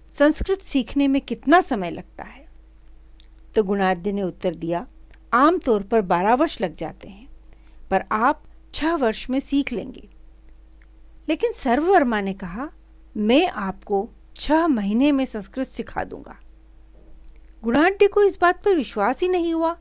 संस्कृत 0.09 0.61
सीखने 0.61 1.07
में 1.07 1.21
कितना 1.21 1.61
समय 1.61 1.91
लगता 1.91 2.23
है? 2.23 2.47
तो 3.55 3.63
गुणाद्य 3.63 4.11
ने 4.11 4.23
उत्तर 4.23 4.55
दिया 4.55 4.87
आमतौर 5.33 5.83
पर 5.83 6.01
बारह 6.01 6.33
वर्ष 6.33 6.61
लग 6.61 6.75
जाते 6.75 7.07
हैं, 7.07 7.27
पर 7.91 8.03
आप 8.11 8.43
छह 8.73 8.95
वर्ष 8.95 9.29
में 9.29 9.39
सीख 9.39 9.73
लेंगे। 9.73 10.09
लेकिन 11.29 11.51
सर्ववर्मा 11.51 12.21
ने 12.21 12.33
कहा, 12.33 12.69
मैं 13.17 13.47
आपको 13.47 14.09
छह 14.35 14.67
महीने 14.67 15.11
में 15.11 15.25
संस्कृत 15.25 15.67
सिखा 15.67 16.03
दूँगा। 16.03 16.39
गुणाढ़ 17.63 17.93
को 18.03 18.23
इस 18.23 18.37
बात 18.41 18.63
पर 18.63 18.75
विश्वास 18.75 19.21
ही 19.21 19.27
नहीं 19.27 19.53
हुआ 19.53 19.77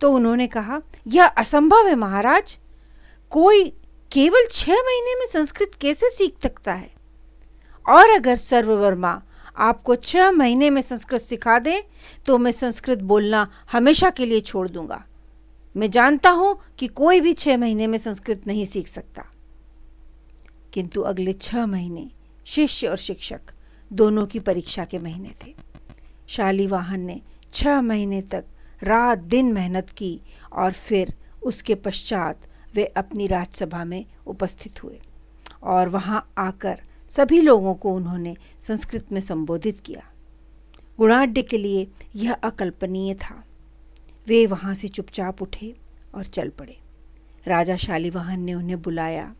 तो 0.00 0.10
उन्होंने 0.12 0.46
कहा, 0.46 0.80
यह 1.06 1.26
असंभव 1.26 1.86
है 1.88 1.94
महाराज। 1.94 2.58
कोई 3.32 3.64
केवल 4.10 4.46
छह 4.50 4.72
महीने 4.72 5.14
में 5.14 5.26
संस्कृत 5.26 5.74
कैसे 5.80 6.10
सीख 6.10 6.36
सकता 6.42 6.72
है? 6.72 6.90
और 7.86 8.10
अगर 8.10 8.36
सर्ववर्मा 8.36 9.20
आपको 9.58 9.94
छह 9.96 10.30
महीने 10.30 10.70
में 10.70 10.80
संस्कृत 10.82 11.20
सिखा 11.20 11.58
दे 11.58 11.82
तो 12.26 12.38
मैं 12.38 12.52
संस्कृत 12.52 12.98
बोलना 13.02 13.46
हमेशा 13.72 14.10
के 14.10 14.26
लिए 14.26 14.40
छोड़ 14.40 14.66
दूँगा। 14.68 15.04
मैं 15.74 15.90
जानता 15.90 16.30
हूँ 16.30 16.58
कि 16.78 16.86
कोई 16.86 17.20
भी 17.20 17.32
छह 17.32 17.56
महीने 17.56 17.86
में 17.86 17.98
संस्कृत 17.98 18.46
नहीं 18.46 18.64
सीख 18.66 18.88
सकता। 18.88 19.24
किंतु 20.74 21.00
अगले 21.02 21.32
छह 21.32 21.66
महीने 21.66 22.10
शिष्य 22.46 22.86
और 22.86 22.96
शिक्षक 22.96 23.52
दोनों 23.90 24.26
की 24.26 24.40
परीक्षा 24.40 24.84
के 24.84 24.98
महीने 24.98 25.34
थे। 25.44 25.54
शालीवाहन 26.28 27.00
ने 27.00 27.20
छह 27.52 27.80
महीने 27.80 28.20
तक 28.22 28.44
रात 28.82 29.18
दिन 29.18 29.52
मेहनत 29.52 29.90
की 29.90 30.20
और 30.52 30.72
फिर 30.72 31.14
उसके 31.42 31.74
पश्चात 31.74 32.40
वे 32.74 32.84
अपनी 32.84 33.26
राज्यसभा 33.26 33.84
में 33.84 34.04
उपस्थित 34.26 34.84
हुए 34.84 35.00
और 35.62 35.88
वहाँ 35.88 36.32
आकर 36.38 36.80
सभी 37.08 37.40
लोगों 37.40 37.74
को 37.74 37.94
उन्होंने 37.94 38.36
संस्कृत 38.60 39.12
में 39.12 39.20
संबोधित 39.20 39.80
किया। 39.80 40.02
गुणाढ़ 40.98 41.38
के 41.42 41.58
लिए 41.58 41.90
यह 42.16 42.32
अकल्पनीय 42.32 43.14
था। 43.14 43.44
वे 44.28 44.46
वहाँ 44.46 44.74
से 44.74 44.88
चुपचाप 44.88 45.42
उठे 45.42 45.76
और 46.14 46.24
चल 46.24 46.48
पड़े। 46.48 46.78
राजा 47.46 47.76
शालीवाहन 47.76 48.40
ने 48.40 48.54
उन्हें 48.54 48.82
बुलाया 48.82 49.34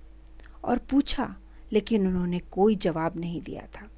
और 0.65 0.79
पूछा, 0.79 1.37
लेकिन 1.73 2.07
उन्होंने 2.07 2.39
कोई 2.39 2.75
जवाब 2.77 3.13
नहीं 3.17 3.43
दिया 3.43 3.63
था। 3.63 3.91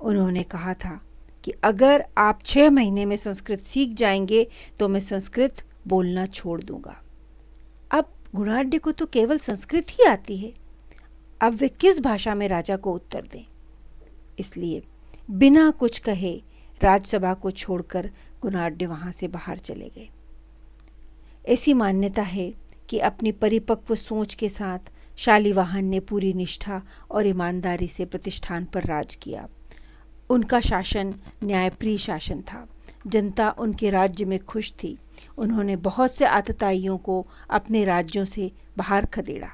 उन्होंने 0.00 0.42
कहा 0.42 0.74
था 0.74 1.00
कि 1.44 1.52
अगर 1.64 2.04
आप 2.18 2.42
छः 2.44 2.70
महीने 2.70 3.04
में 3.04 3.16
संस्कृत 3.16 3.60
सीख 3.60 3.94
जाएँगे 3.94 4.46
तो 4.78 4.88
मैं 4.88 5.00
संस्कृत 5.00 5.64
बोलना 5.86 6.26
छोड़ 6.26 6.62
दूँगा। 6.62 7.02
अब 7.90 8.12
गुणाढ़ 8.34 8.78
को 8.78 8.92
तो 8.92 9.06
केवल 9.06 9.38
संस्कृत 9.38 9.86
ही 9.90 10.04
आती 10.04 10.36
है। 10.36 10.52
अब 11.42 11.54
वे 11.54 11.68
किस 11.68 12.00
भाषा 12.00 12.34
में 12.34 12.48
राजा 12.48 12.76
को 12.76 12.92
उत्तर 12.92 13.20
दें? 13.20 13.46
इसलिए 14.38 14.82
बिना 15.30 15.70
कुछ 15.70 15.98
कहे 15.98 16.42
राजसभा 16.82 17.34
को 17.34 17.50
छोड़कर 17.50 18.10
गुनाड्य 18.42 18.86
वहाँ 18.86 19.12
से 19.12 19.28
बाहर 19.28 19.58
चले 19.58 19.88
गए। 19.88 20.08
ऐसी 21.48 21.74
मान्यता 21.74 22.22
है 22.22 22.54
कि 22.88 22.98
अपनी 22.98 23.32
परिपक्व 23.32 23.94
सोच 23.94 24.34
के 24.34 24.48
साथ 24.48 24.78
शालीवाहन 25.16 25.84
ने 25.84 26.00
पूरी 26.00 26.32
निष्ठा 26.32 26.82
और 27.10 27.26
ईमानदारी 27.26 27.88
से 27.88 28.04
प्रतिष्ठान 28.04 28.64
पर 28.64 28.84
राज 28.84 29.14
किया। 29.14 29.48
उनका 30.30 30.60
शासन 30.60 31.14
न्यायप्रिय 31.44 31.98
शासन 31.98 32.40
था। 32.40 32.68
जनता 33.06 33.50
उनके 33.50 33.90
राज्य 33.90 34.24
में 34.24 34.44
खुश 34.44 34.72
थी। 34.72 34.98
उन्होंने 35.38 35.76
बहुत 35.76 36.14
से 36.14 36.24
आतताइयों 36.24 36.98
को 36.98 37.26
अपने 37.50 37.84
राज्यों 37.84 38.24
से 38.24 38.52
बाहर 38.78 39.06
खदेड़ा। 39.06 39.48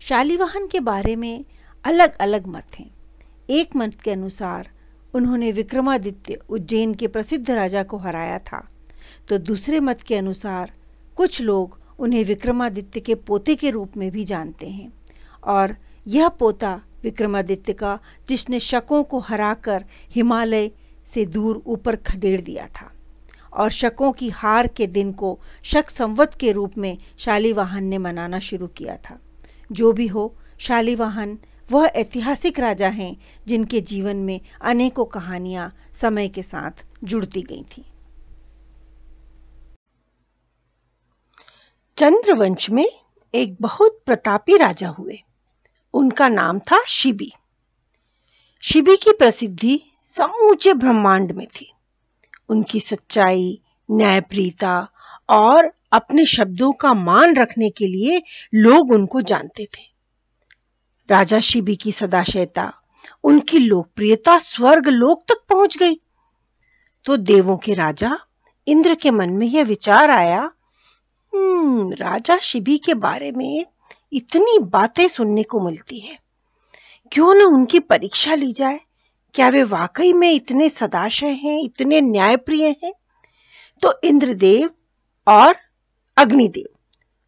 शालीवाहन 0.00 0.66
के 0.66 0.80
बारे 0.80 1.16
में 1.16 1.44
अलग 1.84 2.16
अलग 2.18 2.46
मत 2.46 2.66
हैं। 2.78 2.90
एक 3.50 3.76
मत 3.76 4.00
के 4.00 4.10
अनुसार 4.10 4.68
उन्होंने 5.14 5.52
विक्रमादित्य 5.52 6.38
उज्जैन 6.48 6.94
के 6.94 7.08
प्रसिद्ध 7.08 7.50
राजा 7.50 7.82
को 7.82 7.96
हराया 7.96 8.38
था। 8.38 8.68
तो 9.28 9.38
दूसरे 9.38 9.80
मत 9.80 10.02
के 10.02 10.16
अनुसार 10.16 10.72
कुछ 11.16 11.40
लोग 11.40 11.78
उन्हें 11.98 12.24
विक्रमादित्य 12.24 13.00
के 13.00 13.14
पोते 13.14 13.56
के 13.56 13.70
रूप 13.70 13.96
में 13.96 14.10
भी 14.10 14.24
जानते 14.24 14.66
हैं। 14.66 14.92
और 15.44 15.76
यह 16.06 16.28
पोता 16.28 16.82
विक्रमादित्य 17.02 17.72
का, 17.72 17.98
जिसने 18.28 18.60
शकों 18.60 19.04
को 19.04 19.18
हराकर 19.18 19.84
हिमालय 20.10 20.70
से 21.06 21.26
दूर 21.26 21.62
ऊपर 21.66 21.96
खदेड़ 21.96 22.40
दिया 22.40 22.66
था। 22.66 22.92
और 23.52 23.70
शकों 23.70 24.12
की 24.12 24.28
हार 24.28 24.66
के 24.66 24.86
दिन 24.86 25.12
को 25.12 25.40
शक 25.62 25.90
संवत 25.90 26.34
के 26.34 26.52
रूप 26.52 26.78
में 26.78 26.98
शालीवाहन 27.18 27.84
ने 27.84 27.98
मनाना 27.98 28.38
शुरू 28.38 28.66
किया 28.66 28.96
था। 28.96 29.20
जो 29.72 29.92
भी 29.92 30.06
हो, 30.06 30.36
शालीवाहन 30.58 31.38
वह 31.72 31.84
ऐतिहासिक 31.86 32.60
राजा 32.60 32.88
हैं, 32.88 33.16
जिनके 33.46 33.80
जीवन 33.80 34.16
में 34.16 34.40
अनेकों 34.62 35.04
कहानियाँ 35.04 35.74
समय 35.92 36.28
के 36.28 36.42
साथ 36.42 36.86
जुड़ती 37.04 37.42
गई 37.42 37.62
थीं। 37.62 37.82
चंद्रवंश 41.96 42.70
में 42.70 42.88
एक 43.34 43.56
बहुत 43.60 44.02
प्रतापी 44.06 44.56
राजा 44.56 44.88
हुए। 44.88 45.22
उनका 45.94 46.28
नाम 46.28 46.58
था 46.58 46.82
शिबी। 46.88 47.32
शिबी 48.62 48.96
की 48.96 49.12
प्रसिद्धि 49.12 49.80
समूचे 50.02 50.74
ब्रह्मांड 50.74 51.32
में 51.32 51.46
थी। 51.46 51.72
उनकी 52.48 52.80
सच्चाई 52.80 53.60
न्यायप्रियता 53.90 54.88
और 55.28 55.72
अपने 55.92 56.26
शब्दों 56.26 56.72
का 56.72 56.94
मान 56.94 57.36
रखने 57.36 57.70
के 57.70 57.86
लिए 57.86 58.22
लोग 58.54 58.92
उनको 58.92 59.20
जानते 59.20 59.64
थे। 59.64 59.82
राजा 61.10 61.40
शिबी 61.40 61.76
की 61.76 61.92
सदाशयता, 61.92 62.72
उनकी 63.24 63.58
लोकप्रियता 63.58 64.38
स्वर्ग 64.38 64.88
लोक 64.88 65.22
तक 65.28 65.36
पहुँच 65.48 65.76
गई। 65.76 65.94
तो 67.04 67.16
देवों 67.16 67.56
के 67.56 67.74
राजा, 67.74 68.18
इंद्र 68.66 68.94
के 68.94 69.10
मन 69.10 69.30
में 69.30 69.46
यह 69.46 69.64
विचार 69.64 70.10
आया 70.10 70.50
हम्म 71.34 71.92
राजा 71.92 72.36
शिबी 72.36 72.78
के 72.78 72.94
बारे 72.94 73.32
में 73.32 73.66
इतनी 74.12 74.58
बातें 74.58 75.08
सुनने 75.08 75.42
को 75.42 75.60
मिलती 75.60 75.98
है। 75.98 76.18
क्यों 77.12 77.34
न 77.34 77.42
उनकी 77.42 77.80
परीक्षा 77.80 78.34
ली 78.34 78.52
जाए? 78.52 78.80
क्या 79.34 79.48
वे 79.48 79.62
वाकई 79.62 80.12
में 80.12 80.32
इतने 80.32 80.68
सदाशय 80.68 81.26
हैं, 81.26 81.64
इतने 81.64 82.00
न्यायप्रिय 82.00 82.76
हैं? 82.84 82.92
तो 83.82 84.00
इंद्रदेव 84.04 84.70
और 85.28 85.54
अग्निदेव 86.16 86.66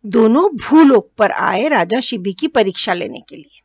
दोनों 0.05 0.57
भूलोक 0.57 1.11
पर 1.19 1.31
आए 1.31 1.69
राजा 1.69 2.01
शिबी 2.01 2.33
की 2.33 2.49
परीक्षा 2.49 2.93
लेने 2.93 3.21
के 3.29 3.37
लिए। 3.37 3.61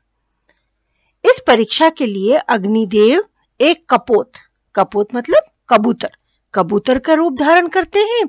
इस 1.29 1.41
परीक्षा 1.47 1.89
के 1.89 2.05
लिए 2.05 2.37
अग्निदेव 2.37 3.23
एक 3.61 3.85
कपोत 3.89 4.31
कपोत 4.75 5.15
मतलब 5.15 5.41
कबूतर 5.69 6.09
कबूतर 6.53 6.99
का 6.99 7.13
रूप 7.13 7.39
धारण 7.39 7.67
करते 7.67 7.99
हैं 7.99 8.23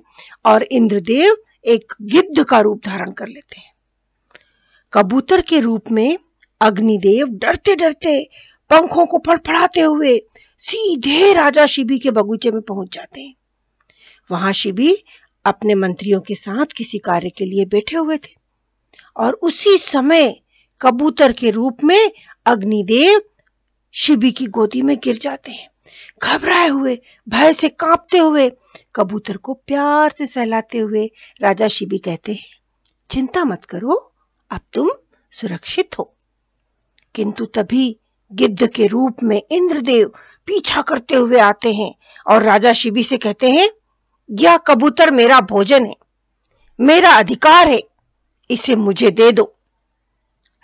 और 0.46 0.62
इंद्रदेव 0.62 1.36
एक 1.64 1.92
गिद्ध 2.02 2.44
का 2.44 2.60
रूप 2.60 2.80
धारण 2.84 3.12
कर 3.12 3.26
लेते 3.26 3.60
हैं। 3.60 3.75
कबूतर 4.92 5.40
के 5.40 5.60
रूप 5.60 5.90
में 5.90 6.18
अग्निदेव 6.60 7.28
डरते 7.32 7.74
डरते 7.76 8.22
पंखों 8.70 9.06
को 9.06 9.18
फड़फड़ाते 9.26 9.80
हुए 9.80 10.18
सीधे 10.60 11.32
राजा 11.34 11.66
शिबी 11.66 11.98
के 11.98 12.10
बगीचे 12.10 12.50
में 12.50 12.60
पहुँच 12.62 12.94
जाते 12.94 13.20
हैं। 13.20 13.34
वहाँ 14.30 14.52
शिबी 14.52 14.94
अपने 15.44 15.74
मंत्रियों 15.74 16.20
के 16.20 16.34
साथ 16.34 16.72
किसी 16.76 16.98
कार्य 16.98 17.28
के 17.28 17.44
लिए 17.44 17.64
बैठे 17.64 17.96
हुए 17.96 18.16
थे 18.16 18.34
और 19.16 19.32
उसी 19.42 19.76
समय 19.78 20.34
कबूतर 20.80 21.32
के 21.32 21.50
रूप 21.50 21.84
में 21.84 22.10
अग्निदेव 22.46 23.20
शिबी 23.94 24.32
की 24.32 24.46
गोदी 24.46 24.82
में 24.82 24.96
गिर 25.04 25.16
जाते 25.16 25.52
हैं। 25.52 25.68
घबराए 26.22 26.68
हुए, 26.68 26.98
भय 27.28 27.52
से 27.52 27.68
कांपते 27.68 28.18
हुए 28.18 28.50
कबूतर 28.96 29.36
को 29.36 29.54
प्यार 29.54 30.10
से 30.10 30.26
सहलाते 30.26 30.78
हुए 30.78 31.06
राजा 31.42 31.68
शिबी 31.68 31.98
कहते 31.98 32.32
हैं, 32.32 32.60
चिंता 33.10 33.44
मत 33.44 33.64
करो 33.64 34.12
अब 34.50 34.60
तुम 34.72 34.90
सुरक्षित 35.32 35.98
हो। 35.98 36.12
किंतु 37.14 37.44
तभी 37.46 37.96
गिद्ध 38.32 38.66
के 38.66 38.86
रूप 38.86 39.22
में 39.22 39.40
इंद्रदेव 39.50 40.08
पीछा 40.46 40.82
करते 40.82 41.14
हुए 41.14 41.38
आते 41.38 41.72
हैं 41.72 41.94
और 42.26 42.42
राजा 42.42 42.72
शिबी 42.72 43.04
से 43.04 43.16
कहते 43.16 43.50
हैं 43.50 43.68
यह 44.28 44.56
कबूतर 44.56 45.10
मेरा 45.10 45.40
भोजन 45.40 45.86
है, 45.86 45.96
मेरा 46.78 47.10
अधिकार 47.10 47.68
है, 47.68 47.82
इसे 48.50 48.76
मुझे 48.76 49.10
दे 49.10 49.30
दो। 49.32 49.52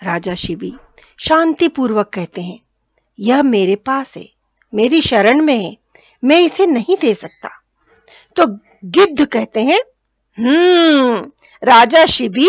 राजा 0.00 0.34
शिबी 0.34 0.72
शांति 1.18 1.68
पूर्वक 1.68 2.08
कहते 2.08 2.42
हैं, 2.42 2.58
यह 3.18 3.42
मेरे 3.42 3.76
पास 3.76 4.16
है, 4.16 4.28
मेरी 4.72 5.00
शरण 5.02 5.42
में 5.42 5.56
है, 5.56 5.76
मैं 6.24 6.40
इसे 6.40 6.66
नहीं 6.66 6.96
दे 7.00 7.14
सकता। 7.14 7.48
तो 8.36 8.46
गिद्ध 8.84 9.24
कहते 9.26 9.60
हैं 9.60 9.80
हम्म 10.38 11.30
राजा 11.62 12.04
शिबी 12.06 12.48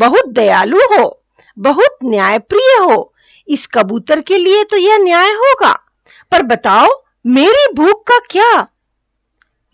बहुत 0.00 0.28
दयालु 0.28 0.78
हो, 0.78 1.22
बहुत 1.58 1.98
न्यायप्रिय 2.04 2.76
हो। 2.80 3.14
इस 3.48 3.66
कबूतर 3.66 4.20
के 4.20 4.38
लिए 4.38 4.64
तो 4.64 4.76
यह 4.76 4.98
न्याय 4.98 5.30
होगा। 5.30 5.72
पर 6.32 6.42
बताओ, 6.42 6.88
मेरी 7.26 7.66
भूख 7.74 8.02
का 8.02 8.18
क्या? 8.30 8.68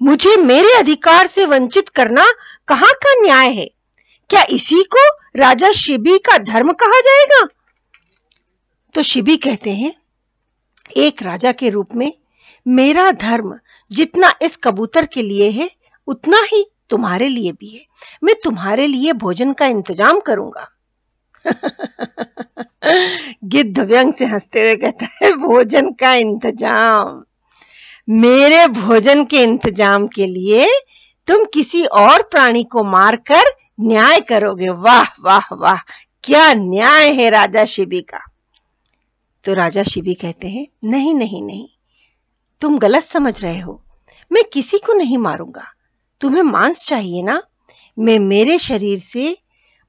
मुझे 0.02 0.36
मेरे 0.36 0.72
अधिकार 0.72 1.26
से 1.26 1.44
वंचित 1.44 1.88
करना 1.88 2.24
कहाँ 2.68 2.92
का 2.94 3.14
न्याय 3.22 3.48
है? 3.48 3.70
क्या 4.30 4.44
इसी 4.50 4.82
को 4.82 5.08
राजा 5.36 5.72
शिबी 5.72 6.18
का 6.18 6.38
धर्म 6.38 6.72
कहा 6.72 7.00
जाएगा? 7.00 7.46
तो 8.94 9.02
शिबी 9.02 9.36
कहते 9.36 9.70
हैं, 9.70 9.94
एक 10.96 11.22
राजा 11.22 11.52
के 11.52 11.70
रूप 11.70 11.94
में 11.94 12.12
मेरा 12.66 13.10
धर्म 13.12 13.58
जितना 13.92 14.34
इस 14.42 14.56
कबूतर 14.56 15.06
के 15.06 15.22
लिए 15.22 15.50
है, 15.50 15.70
उतना 16.06 16.40
ही 16.52 16.64
तुम्हारे 16.90 17.29
लिए 17.29 17.53
भी 17.53 17.68
है। 17.68 17.87
मैं 18.25 18.35
तुम्हारे 18.44 18.87
लिए 18.87 19.12
भोजन 19.12 19.53
का 19.53 19.66
इंतज़ाम 19.66 20.20
करूँगा। 20.20 20.70
गिद्ध 23.44 23.79
व्यंग 23.79 24.14
से 24.14 24.25
हँसते 24.25 24.61
हुए 24.61 24.77
कहता 24.77 25.09
है, 25.22 25.33
भोजन 25.33 25.92
का 25.92 26.14
इंतज़ाम। 26.14 27.25
मेरे 28.11 28.66
भोजन 28.66 29.25
के 29.25 29.42
इंतज़ाम 29.42 30.07
के 30.07 30.27
लिए 30.27 30.68
तुम 31.27 31.44
किसी 31.44 31.85
और 31.85 32.22
प्राणी 32.22 32.64
को 32.64 32.85
मारकर 32.85 33.42
न्याय 33.81 34.20
करोगे। 34.20 34.68
वाह 34.68 35.07
वाह 35.20 35.55
वाह! 35.55 35.79
क्या 36.25 36.55
न्याय 36.55 37.12
है 37.12 37.31
राजा 37.31 37.64
शिबी 37.64 38.01
का? 38.01 38.20
तो 39.44 39.55
राजा 39.55 39.83
शिबी 39.83 40.14
कहते 40.14 40.49
हैं, 40.49 40.66
नहीं 40.85 41.14
नहीं 41.14 41.42
नहीं। 41.42 41.68
तुम 42.61 42.79
गलत 42.79 43.03
समझ 43.03 43.44
रहे 43.44 43.59
हो। 43.59 43.85
मैं 44.33 44.42
किसी 44.53 44.79
को 44.79 44.92
नहीं 44.92 45.18
मारूँगा। 45.18 45.75
तुम्हें 46.20 46.42
मांस 46.42 46.87
चाहिए 46.87 47.22
ना? 47.22 47.42
मैं 47.98 48.18
मेरे 48.18 48.59
शरीर 48.59 48.98
से 48.98 49.38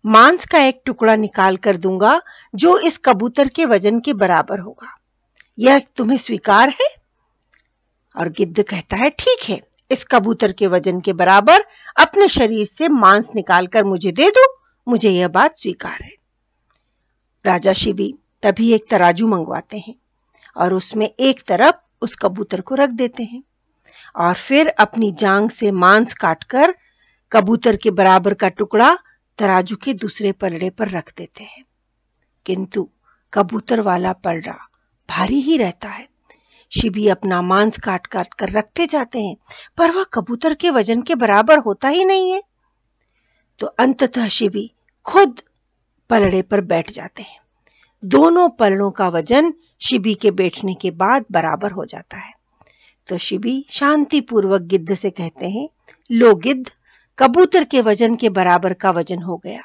मांस 0.06 0.46
का 0.46 0.60
एक 0.60 0.82
टुकड़ा 0.86 1.16
निकाल 1.16 1.58
कर 1.58 1.78
दूँगा, 1.78 2.22
जो 2.56 2.78
इस 2.80 2.98
कबूतर 2.98 3.48
के 3.48 3.66
वज़न 3.66 4.00
के 4.00 4.13
बराबर 4.13 4.60
होगा। 4.60 4.98
यह 5.60 5.80
तुम्हें 5.80 6.18
स्वीकार 6.18 6.70
है? 6.70 6.96
और 8.18 8.30
गिद्ध 8.30 8.63
कहता 8.63 8.98
है, 8.98 9.10
ठीक 9.10 9.50
है, 9.50 9.62
इस 9.92 10.04
कबूतर 10.04 10.52
के 10.52 10.68
वज़न 10.68 11.02
के 11.02 11.13
बराबर 11.13 11.63
अपने 11.98 12.28
शरीर 12.28 12.66
से 12.66 12.88
मांस 12.88 13.32
निकालकर 13.36 13.84
मुझे 13.84 14.12
दे 14.12 14.30
दो, 14.30 14.62
मुझे 14.88 15.10
यह 15.10 15.28
बात 15.28 15.56
स्वीकार 15.56 16.04
है। 16.04 16.16
राजा 17.46 17.74
शिवी 17.74 18.16
तभी 18.44 18.74
एक 18.74 18.86
तराजू 18.90 19.28
मंगवाते 19.28 19.78
हैं 19.78 19.96
और 20.58 20.74
उसमें 20.74 21.10
एक 21.20 21.42
तरफ़ 21.42 21.76
उस 22.02 22.16
कबूतर 22.16 22.62
को 22.62 22.76
रख 22.76 22.90
देते 22.90 23.24
हैं। 23.24 23.44
और 24.15 24.34
फिर 24.34 24.67
अपनी 24.67 25.12
जांग 25.12 25.50
से 25.50 25.71
मांस 25.71 26.13
काटकर 26.13 26.76
कबूतर 27.32 27.76
के 27.76 27.91
बराबर 27.91 28.34
का 28.34 28.50
टुकड़ा 28.50 28.97
तराजू 29.38 29.76
के 29.76 29.93
दूसरे 29.93 30.32
पलड़े 30.32 30.69
पर 30.69 30.89
रख 30.89 31.13
देते 31.17 31.43
हैं। 31.43 31.63
किंतु 32.45 32.89
कबूतर 33.34 33.82
वाला 33.82 34.13
पलड़ा 34.13 34.69
भारी 35.10 35.41
ही 35.41 35.58
रहता 35.58 35.89
है। 35.89 36.08
शिबी 36.71 37.08
अपना 37.08 37.41
मांस 37.41 37.78
काट 37.78 38.08
काट 38.08 38.34
कर 38.34 38.50
रखते 38.50 38.88
जाते 38.88 39.21
हैं, 39.21 39.38
पर 39.78 39.91
वह 39.91 40.04
कबूतर 40.04 40.54
के 40.54 40.69
वज़न 40.69 41.02
के 41.02 41.15
बराबर 41.15 41.58
होता 41.58 41.88
ही 41.88 42.06
नहीं 42.06 42.32
है। 42.32 42.43
तो 43.60 43.67
अंततः 43.67 44.28
शिबी 44.28 44.71
खुद 45.06 45.41
पलड़े 46.10 46.41
पर 46.41 46.62
बैठ 46.62 46.91
जाते 46.91 47.21
हैं। 47.21 47.39
दोनों 48.06 48.50
पलड़ों 48.50 48.91
का 48.91 49.10
वज़न 49.10 49.54
शिबी 49.82 50.15
के 50.15 50.32
बैठने 50.32 50.73
के 50.73 50.91
बाद 50.91 51.26
बराबर 51.32 51.71
हो 51.71 51.86
जाता 51.86 52.17
है। 52.17 52.34
तो 53.10 53.17
शिबी 53.17 53.65
शांति 53.70 54.22
पूर्वक 54.22 54.62
गिद्ध 54.62 54.96
से 54.96 55.10
कहते 55.10 55.50
हैं, 55.50 55.70
लो 56.12 56.36
गिद्ध, 56.36 56.72
कबूतर 57.20 57.63
के 57.63 57.82
वज़न 57.82 58.15
के 58.15 58.30
बराबर 58.30 58.74
का 58.74 58.91
वज़न 58.91 59.22
हो 59.22 59.38
गया। 59.38 59.62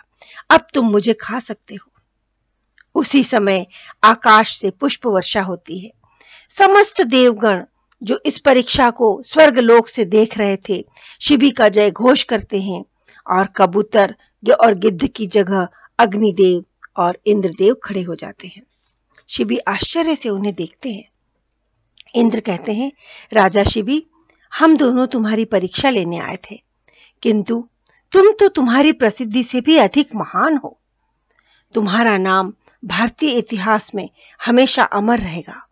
अब 0.51 0.67
तुम 0.75 0.91
मुझे 0.91 1.13
खा 1.13 1.41
सकते 1.41 1.75
हो। 1.75 1.93
उसी 2.95 3.25
समय 3.25 3.67
आकाश 4.05 4.57
से 4.57 4.71
पुष्प 4.71 5.07
वर्षा 5.07 5.43
होती 5.43 5.79
है। 5.79 5.91
समस्त 6.51 7.01
देवगण 7.01 7.65
जो 8.03 8.21
इस 8.27 8.39
परीक्षा 8.39 8.91
को 8.91 9.23
स्वर्ग 9.23 9.59
लोक 9.59 9.89
से 9.89 10.05
देख 10.05 10.39
रहे 10.39 10.57
थे, 10.57 10.87
शिबी 11.21 11.51
का 11.51 11.69
जय 11.69 11.91
घोष 11.91 12.23
करते 12.23 12.63
हैं। 12.63 12.85
और 13.31 13.47
कबूतर 13.47 14.17
और 14.61 14.75
गिद्ध 14.75 15.07
की 15.07 15.27
जगह 15.27 15.69
अग्निदेव 15.99 16.65
और 16.97 17.19
इंद्रदेव 17.27 17.77
खड़े 17.85 18.03
हो 18.03 18.15
जाते 18.15 18.49
हैं। 18.49 18.63
शिबी 19.29 19.59
आश्चर्य 19.59 20.17
से 20.17 20.29
उन्हें 20.29 20.55
देखते 20.55 20.93
हैं। 20.93 21.12
इंद्र 22.15 22.41
कहते 22.41 22.73
हैं, 22.73 22.93
राजा 23.33 23.65
शिबी, 23.65 24.07
हम 24.59 24.77
दोनों 24.77 25.07
तुम्हारी 25.07 25.45
परीक्षा 25.45 25.91
लेने 25.91 26.19
आए 26.19 26.37
थे। 26.37 26.57
किंतु 27.23 27.69
तुम 28.13 28.33
तो 28.33 28.49
तुम्हारी 28.49 28.93
प्रसिद्धि 28.93 29.45
से 29.45 29.61
भी 29.61 29.77
अधिक 29.77 30.09
महान 30.15 30.57
हो। 30.57 30.79
तुम्हारा 31.75 32.19
नाम 32.19 32.53
भारतीय 32.85 33.39
इतिहास 33.39 33.95
में 33.95 34.11
हमेशा 34.47 34.83
अमर 34.83 35.19
रहेगा। 35.19 35.69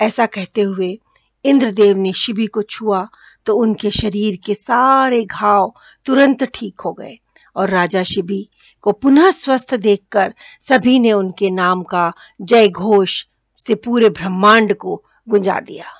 ऐसा 0.00 0.26
कहते 0.26 0.60
हुए 0.60 1.00
इंद्रदेव 1.44 1.96
ने 1.96 2.12
शिबी 2.12 2.46
को 2.46 2.62
छुआ 2.62 3.08
तो 3.46 3.54
उनके 3.54 3.90
शरीर 3.90 4.38
के 4.44 4.54
सारे 4.54 5.24
घाव 5.24 5.74
तुरंत 6.04 6.44
ठीक 6.44 6.80
हो 6.80 6.92
गए 6.92 7.18
और 7.56 7.70
राजा 7.70 8.02
शिबी 8.02 8.48
को 8.82 8.92
पुनः 8.92 9.30
स्वस्थ 9.30 9.74
देखकर 9.74 10.34
सभी 10.60 10.98
ने 10.98 11.12
उनके 11.12 11.50
नाम 11.50 11.82
का 11.82 12.12
जय 12.42 12.68
घोष 12.68 13.26
से 13.58 13.74
पूरे 13.74 14.10
ब्रह्मांड 14.10 14.74
को 14.74 15.04
गुंजा 15.28 15.60
दिया। 15.60 15.97